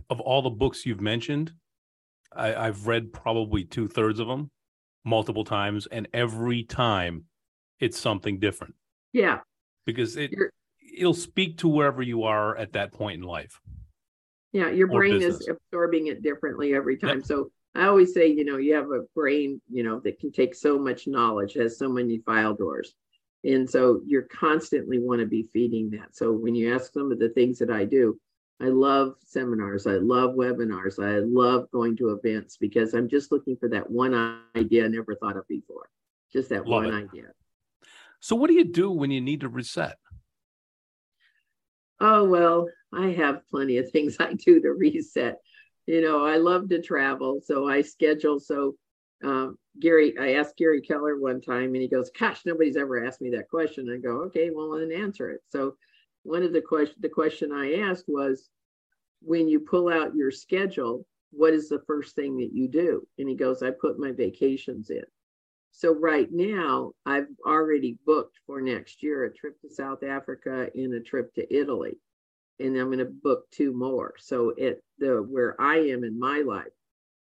of 0.10 0.20
all 0.20 0.42
the 0.42 0.50
books 0.50 0.86
you've 0.86 1.02
mentioned, 1.02 1.52
I, 2.32 2.56
I've 2.56 2.88
read 2.88 3.12
probably 3.12 3.66
two 3.66 3.88
thirds 3.88 4.20
of 4.20 4.28
them 4.28 4.50
multiple 5.04 5.44
times, 5.44 5.88
and 5.88 6.08
every 6.14 6.64
time 6.64 7.26
it's 7.80 8.00
something 8.00 8.40
different. 8.40 8.76
Yeah. 9.14 9.40
Because 9.86 10.16
it 10.16 10.32
You're... 10.32 10.52
it'll 10.98 11.14
speak 11.14 11.58
to 11.60 11.68
wherever 11.68 12.02
you 12.02 12.24
are 12.24 12.56
at 12.56 12.74
that 12.74 12.94
point 12.94 13.22
in 13.22 13.28
life. 13.28 13.60
Yeah, 14.52 14.70
your 14.70 14.88
brain 14.88 15.22
is 15.22 15.48
absorbing 15.48 16.08
it 16.08 16.24
differently 16.24 16.74
every 16.74 16.98
time. 16.98 17.20
Yep. 17.20 17.26
So 17.26 17.52
I 17.76 17.86
always 17.86 18.14
say, 18.14 18.28
you 18.28 18.44
know, 18.44 18.58
you 18.58 18.74
have 18.74 18.92
a 18.92 19.04
brain, 19.16 19.62
you 19.70 19.84
know, 19.84 20.00
that 20.00 20.20
can 20.20 20.32
take 20.32 20.56
so 20.56 20.80
much 20.80 21.08
knowledge, 21.08 21.54
has 21.54 21.78
so 21.78 21.88
many 21.88 22.20
file 22.26 22.56
doors. 22.56 22.96
And 23.44 23.70
so 23.70 24.02
you're 24.06 24.24
constantly 24.24 25.00
want 25.00 25.22
to 25.22 25.28
be 25.28 25.48
feeding 25.54 25.92
that. 25.92 26.16
So 26.16 26.32
when 26.34 26.56
you 26.56 26.74
ask 26.74 26.92
some 26.92 27.12
of 27.12 27.20
the 27.20 27.30
things 27.30 27.60
that 27.60 27.70
I 27.70 27.86
do, 27.86 28.20
I 28.62 28.66
love 28.66 29.16
seminars, 29.26 29.88
I 29.88 29.94
love 29.94 30.36
webinars, 30.36 31.04
I 31.04 31.20
love 31.20 31.72
going 31.72 31.96
to 31.98 32.10
events 32.10 32.58
because 32.58 32.94
I'm 32.94 33.08
just 33.08 33.32
looking 33.32 33.56
for 33.56 33.70
that 33.70 33.90
one 33.90 34.42
idea 34.56 34.86
I 34.86 34.90
never 34.90 35.16
thought 35.16 35.38
of 35.38 35.48
before. 35.48 35.90
Just 36.32 36.50
that 36.50 36.68
love 36.68 36.84
one 36.84 36.94
it. 36.94 37.10
idea. 37.10 37.28
So 38.20 38.36
what 38.36 38.50
do 38.50 38.54
you 38.54 38.66
do 38.66 38.92
when 38.92 39.12
you 39.12 39.22
need 39.22 39.42
to 39.42 39.50
reset? 39.50 39.98
Oh 42.02 42.26
well, 42.26 42.68
I 42.94 43.08
have 43.12 43.48
plenty 43.50 43.78
of 43.78 43.90
things 43.92 44.18
I 44.20 44.34
do 44.34 44.62
to 44.62 44.70
reset. 44.74 45.38
You 45.86 46.02
know, 46.02 46.26
I 46.26 46.38
love 46.38 46.70
to 46.70 46.82
travel, 46.82 47.42
so 47.44 47.68
I 47.68 47.82
schedule 47.82 48.40
so 48.40 48.76
um, 49.24 49.58
Gary, 49.80 50.18
I 50.18 50.34
asked 50.36 50.58
Gary 50.58 50.82
Keller 50.82 51.20
one 51.20 51.42
time 51.42 51.74
and 51.74 51.82
he 51.82 51.88
goes, 51.88 52.10
Gosh, 52.18 52.42
nobody's 52.46 52.78
ever 52.78 53.06
asked 53.06 53.22
me 53.22 53.30
that 53.32 53.50
question. 53.50 53.90
I 53.90 53.98
go, 53.98 54.24
Okay, 54.24 54.50
well, 54.54 54.72
then 54.72 54.92
answer 54.92 55.30
it. 55.30 55.42
So 55.50 55.76
one 56.30 56.44
of 56.44 56.54
the 56.54 56.62
question 56.62 56.96
the 57.00 57.10
question 57.10 57.52
I 57.52 57.82
asked 57.82 58.06
was, 58.08 58.50
when 59.22 59.48
you 59.48 59.60
pull 59.60 59.90
out 59.90 60.16
your 60.16 60.32
schedule, 60.32 61.06
what 61.32 61.54
is 61.54 61.70
the 61.70 61.82
first 61.88 62.16
thing 62.16 62.38
that 62.38 62.54
you 62.54 62.68
do? 62.68 63.06
And 63.18 63.28
he 63.28 63.36
goes, 63.36 63.64
I 63.64 63.72
put 63.72 64.00
my 64.00 64.12
vacations 64.12 64.92
in. 64.92 65.04
So 65.72 65.94
right 65.94 66.28
now, 66.32 66.92
I've 67.06 67.28
already 67.46 67.98
booked 68.06 68.38
for 68.46 68.62
next 68.62 69.02
year 69.02 69.26
a 69.26 69.34
trip 69.34 69.60
to 69.62 69.70
South 69.70 70.04
Africa 70.04 70.70
and 70.76 70.94
a 70.94 71.00
trip 71.00 71.34
to 71.34 71.54
Italy. 71.54 71.98
And 72.60 72.78
I'm 72.78 72.88
going 72.88 73.00
to 73.00 73.06
book 73.06 73.50
two 73.52 73.74
more. 73.74 74.14
So 74.20 74.52
at 74.62 74.78
the 75.00 75.26
where 75.28 75.60
I 75.60 75.78
am 75.78 76.04
in 76.04 76.20
my 76.20 76.44
life, 76.46 76.74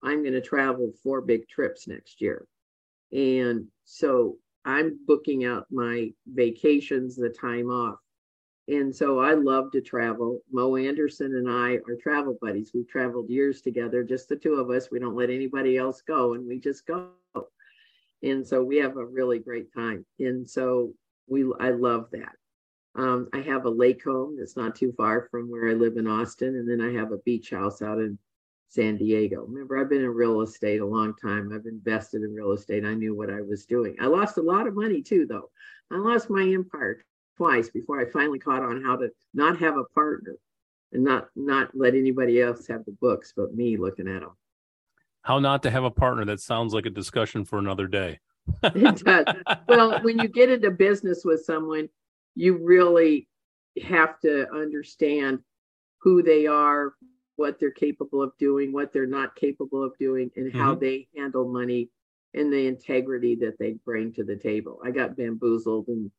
I'm 0.02 0.22
going 0.22 0.34
to 0.34 0.40
travel 0.40 0.92
four 1.02 1.20
big 1.20 1.48
trips 1.48 1.88
next 1.88 2.20
year. 2.20 2.46
And 3.12 3.66
so 3.84 4.36
I'm 4.64 4.98
booking 5.06 5.44
out 5.44 5.66
my 5.70 6.10
vacations, 6.26 7.16
the 7.16 7.30
time 7.30 7.70
off. 7.70 7.98
And 8.68 8.94
so 8.94 9.18
I 9.18 9.34
love 9.34 9.72
to 9.72 9.80
travel. 9.80 10.40
Mo 10.52 10.76
Anderson 10.76 11.34
and 11.34 11.50
I 11.50 11.78
are 11.88 11.96
travel 12.00 12.38
buddies. 12.40 12.70
We've 12.72 12.88
traveled 12.88 13.28
years 13.28 13.60
together, 13.60 14.04
just 14.04 14.28
the 14.28 14.36
two 14.36 14.54
of 14.54 14.70
us. 14.70 14.90
We 14.90 15.00
don't 15.00 15.16
let 15.16 15.30
anybody 15.30 15.76
else 15.76 16.02
go 16.02 16.34
and 16.34 16.46
we 16.46 16.60
just 16.60 16.86
go. 16.86 17.10
And 18.22 18.46
so 18.46 18.62
we 18.62 18.76
have 18.76 18.96
a 18.96 19.04
really 19.04 19.38
great 19.38 19.72
time. 19.72 20.04
And 20.18 20.48
so 20.48 20.92
we 21.26 21.50
I 21.58 21.70
love 21.70 22.08
that. 22.12 22.32
Um, 22.94 23.28
I 23.32 23.40
have 23.40 23.64
a 23.64 23.70
lake 23.70 24.04
home 24.04 24.36
that's 24.38 24.56
not 24.56 24.74
too 24.74 24.92
far 24.96 25.28
from 25.30 25.50
where 25.50 25.68
I 25.68 25.74
live 25.74 25.96
in 25.96 26.06
Austin. 26.06 26.56
And 26.56 26.68
then 26.68 26.80
I 26.80 26.92
have 26.98 27.12
a 27.12 27.18
beach 27.18 27.50
house 27.50 27.82
out 27.82 27.98
in 27.98 28.18
San 28.68 28.96
Diego. 28.96 29.46
Remember, 29.48 29.78
I've 29.78 29.88
been 29.88 30.04
in 30.04 30.10
real 30.10 30.42
estate 30.42 30.80
a 30.80 30.86
long 30.86 31.14
time. 31.16 31.52
I've 31.52 31.66
invested 31.66 32.22
in 32.22 32.34
real 32.34 32.52
estate. 32.52 32.84
I 32.84 32.94
knew 32.94 33.16
what 33.16 33.30
I 33.30 33.40
was 33.40 33.64
doing. 33.64 33.96
I 34.00 34.06
lost 34.06 34.38
a 34.38 34.42
lot 34.42 34.66
of 34.66 34.76
money 34.76 35.02
too, 35.02 35.26
though. 35.26 35.50
I 35.90 35.96
lost 35.96 36.30
my 36.30 36.42
empire 36.42 37.04
twice 37.40 37.70
before 37.70 37.98
I 37.98 38.04
finally 38.04 38.38
caught 38.38 38.62
on 38.62 38.82
how 38.84 38.96
to 38.96 39.08
not 39.32 39.58
have 39.60 39.78
a 39.78 39.84
partner 39.94 40.36
and 40.92 41.02
not 41.02 41.28
not 41.34 41.70
let 41.74 41.94
anybody 41.94 42.42
else 42.42 42.66
have 42.66 42.84
the 42.84 42.92
books 43.00 43.32
but 43.34 43.54
me 43.54 43.78
looking 43.78 44.06
at 44.08 44.20
them. 44.20 44.36
How 45.22 45.38
not 45.38 45.62
to 45.62 45.70
have 45.70 45.84
a 45.84 45.90
partner? 45.90 46.26
That 46.26 46.40
sounds 46.40 46.74
like 46.74 46.84
a 46.84 46.90
discussion 46.90 47.46
for 47.46 47.58
another 47.58 47.86
day. 47.86 48.20
it 48.62 49.04
does. 49.04 49.24
Well, 49.66 50.02
when 50.02 50.18
you 50.18 50.28
get 50.28 50.50
into 50.50 50.70
business 50.70 51.22
with 51.24 51.42
someone, 51.42 51.88
you 52.34 52.58
really 52.62 53.26
have 53.82 54.20
to 54.20 54.46
understand 54.52 55.38
who 55.98 56.22
they 56.22 56.46
are, 56.46 56.92
what 57.36 57.58
they're 57.58 57.70
capable 57.70 58.22
of 58.22 58.32
doing, 58.38 58.70
what 58.70 58.92
they're 58.92 59.06
not 59.06 59.34
capable 59.34 59.82
of 59.82 59.96
doing, 59.98 60.30
and 60.36 60.52
how 60.52 60.72
mm-hmm. 60.72 60.80
they 60.80 61.08
handle 61.16 61.50
money 61.50 61.88
and 62.34 62.52
the 62.52 62.66
integrity 62.66 63.34
that 63.36 63.58
they 63.58 63.76
bring 63.84 64.12
to 64.12 64.24
the 64.24 64.36
table. 64.36 64.78
I 64.84 64.90
got 64.90 65.16
bamboozled 65.16 65.88
and, 65.88 66.10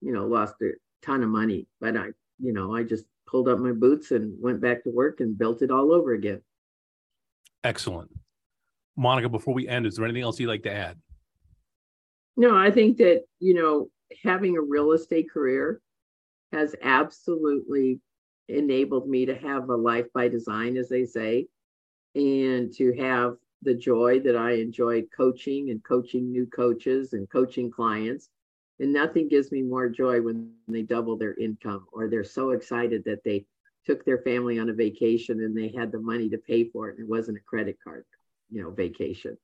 you 0.00 0.12
know, 0.12 0.26
lost 0.26 0.54
a 0.62 0.72
ton 1.02 1.22
of 1.22 1.28
money, 1.28 1.66
but 1.80 1.96
I, 1.96 2.06
you 2.38 2.52
know, 2.52 2.74
I 2.74 2.82
just 2.82 3.04
pulled 3.26 3.48
up 3.48 3.58
my 3.58 3.72
boots 3.72 4.10
and 4.10 4.34
went 4.40 4.60
back 4.60 4.84
to 4.84 4.90
work 4.90 5.20
and 5.20 5.38
built 5.38 5.62
it 5.62 5.70
all 5.70 5.92
over 5.92 6.12
again. 6.12 6.40
Excellent. 7.64 8.10
Monica, 8.96 9.28
before 9.28 9.54
we 9.54 9.68
end, 9.68 9.86
is 9.86 9.96
there 9.96 10.04
anything 10.04 10.22
else 10.22 10.40
you'd 10.40 10.48
like 10.48 10.62
to 10.64 10.72
add? 10.72 10.98
No, 12.36 12.56
I 12.56 12.70
think 12.70 12.98
that, 12.98 13.24
you 13.40 13.54
know, 13.54 13.88
having 14.22 14.56
a 14.56 14.62
real 14.62 14.92
estate 14.92 15.30
career 15.30 15.80
has 16.52 16.74
absolutely 16.82 18.00
enabled 18.48 19.08
me 19.08 19.26
to 19.26 19.34
have 19.34 19.68
a 19.68 19.76
life 19.76 20.06
by 20.14 20.28
design, 20.28 20.76
as 20.76 20.88
they 20.88 21.04
say, 21.04 21.46
and 22.14 22.72
to 22.74 22.92
have 22.94 23.36
the 23.62 23.74
joy 23.74 24.20
that 24.20 24.36
I 24.36 24.52
enjoy 24.52 25.02
coaching 25.14 25.70
and 25.70 25.82
coaching 25.84 26.30
new 26.30 26.46
coaches 26.46 27.12
and 27.12 27.28
coaching 27.28 27.70
clients. 27.70 28.30
And 28.80 28.92
nothing 28.92 29.28
gives 29.28 29.50
me 29.50 29.62
more 29.62 29.88
joy 29.88 30.20
when 30.20 30.52
they 30.68 30.82
double 30.82 31.16
their 31.16 31.34
income 31.34 31.86
or 31.92 32.08
they're 32.08 32.24
so 32.24 32.50
excited 32.50 33.02
that 33.04 33.24
they 33.24 33.44
took 33.84 34.04
their 34.04 34.18
family 34.18 34.58
on 34.58 34.68
a 34.68 34.72
vacation 34.72 35.40
and 35.40 35.56
they 35.56 35.72
had 35.76 35.90
the 35.90 36.00
money 36.00 36.28
to 36.28 36.38
pay 36.38 36.64
for 36.64 36.88
it 36.88 36.98
and 36.98 37.06
it 37.06 37.10
wasn't 37.10 37.36
a 37.36 37.40
credit 37.40 37.78
card, 37.82 38.04
you 38.50 38.62
know, 38.62 38.70
vacation. 38.70 39.36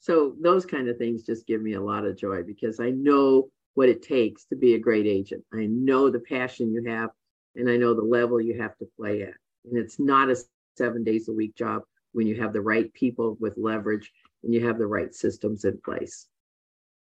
So 0.00 0.34
those 0.40 0.66
kind 0.66 0.88
of 0.88 0.98
things 0.98 1.24
just 1.24 1.46
give 1.46 1.62
me 1.62 1.74
a 1.74 1.80
lot 1.80 2.04
of 2.04 2.16
joy 2.18 2.42
because 2.42 2.80
I 2.80 2.90
know 2.90 3.50
what 3.74 3.88
it 3.88 4.02
takes 4.02 4.44
to 4.46 4.56
be 4.56 4.74
a 4.74 4.78
great 4.78 5.06
agent. 5.06 5.44
I 5.54 5.66
know 5.66 6.10
the 6.10 6.20
passion 6.20 6.72
you 6.72 6.84
have 6.90 7.10
and 7.54 7.70
I 7.70 7.76
know 7.76 7.94
the 7.94 8.02
level 8.02 8.40
you 8.40 8.60
have 8.60 8.76
to 8.78 8.88
play 8.98 9.22
at. 9.22 9.34
And 9.64 9.76
it's 9.76 10.00
not 10.00 10.30
a 10.30 10.36
seven 10.76 11.04
days 11.04 11.28
a 11.28 11.32
week 11.32 11.54
job 11.54 11.82
when 12.12 12.26
you 12.26 12.40
have 12.40 12.52
the 12.52 12.60
right 12.60 12.92
people 12.94 13.36
with 13.40 13.54
leverage 13.56 14.10
and 14.42 14.52
you 14.52 14.66
have 14.66 14.78
the 14.78 14.86
right 14.86 15.14
systems 15.14 15.64
in 15.64 15.78
place. 15.84 16.26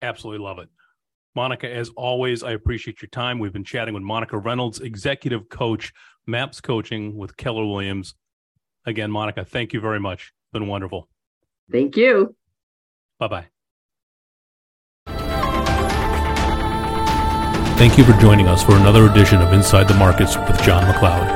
Absolutely 0.01 0.43
love 0.43 0.59
it. 0.59 0.69
Monica, 1.35 1.71
as 1.71 1.89
always, 1.95 2.43
I 2.43 2.51
appreciate 2.51 3.01
your 3.01 3.09
time. 3.09 3.39
We've 3.39 3.53
been 3.53 3.63
chatting 3.63 3.93
with 3.93 4.03
Monica 4.03 4.37
Reynolds, 4.37 4.79
executive 4.79 5.49
coach, 5.49 5.91
MAPS 6.27 6.61
coaching 6.61 7.15
with 7.15 7.35
Keller 7.37 7.65
Williams. 7.65 8.13
Again, 8.85 9.11
Monica, 9.11 9.43
thank 9.43 9.73
you 9.73 9.79
very 9.79 9.99
much. 9.99 10.33
It's 10.43 10.51
been 10.53 10.67
wonderful. 10.67 11.09
Thank 11.71 11.97
you. 11.97 12.35
Bye 13.19 13.27
bye. 13.27 13.47
Thank 17.77 17.97
you 17.97 18.03
for 18.03 18.13
joining 18.21 18.47
us 18.47 18.63
for 18.63 18.75
another 18.75 19.09
edition 19.09 19.41
of 19.41 19.51
Inside 19.51 19.87
the 19.87 19.95
Markets 19.95 20.37
with 20.37 20.61
Jon 20.61 20.83
McLeod. 20.83 21.27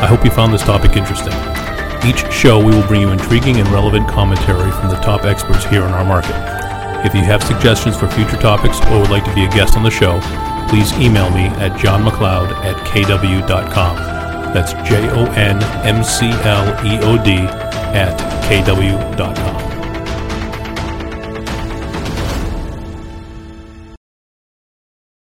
I 0.00 0.06
hope 0.06 0.24
you 0.24 0.30
found 0.30 0.52
this 0.52 0.62
topic 0.62 0.96
interesting. 0.96 1.32
Each 2.06 2.30
show, 2.32 2.58
we 2.58 2.72
will 2.72 2.86
bring 2.86 3.00
you 3.00 3.08
intriguing 3.08 3.56
and 3.56 3.68
relevant 3.70 4.06
commentary 4.08 4.70
from 4.70 4.90
the 4.90 4.96
top 4.96 5.24
experts 5.24 5.64
here 5.64 5.82
in 5.82 5.90
our 5.92 6.04
market. 6.04 6.57
If 7.04 7.14
you 7.14 7.22
have 7.22 7.42
suggestions 7.42 7.96
for 7.96 8.08
future 8.08 8.36
topics 8.36 8.80
or 8.86 9.00
would 9.00 9.10
like 9.10 9.24
to 9.24 9.34
be 9.34 9.44
a 9.44 9.48
guest 9.50 9.76
on 9.76 9.82
the 9.82 9.90
show, 9.90 10.20
please 10.68 10.92
email 10.94 11.30
me 11.30 11.46
at 11.62 11.72
jonmcleod 11.72 12.52
at 12.64 12.76
kw.com. 12.86 13.96
That's 14.52 14.72
J 14.88 15.08
O 15.10 15.24
N 15.32 15.62
M 15.86 16.02
C 16.02 16.30
L 16.30 16.86
E 16.86 16.98
O 17.02 17.22
D 17.22 17.32
at 17.94 18.18
kw.com. 18.48 19.67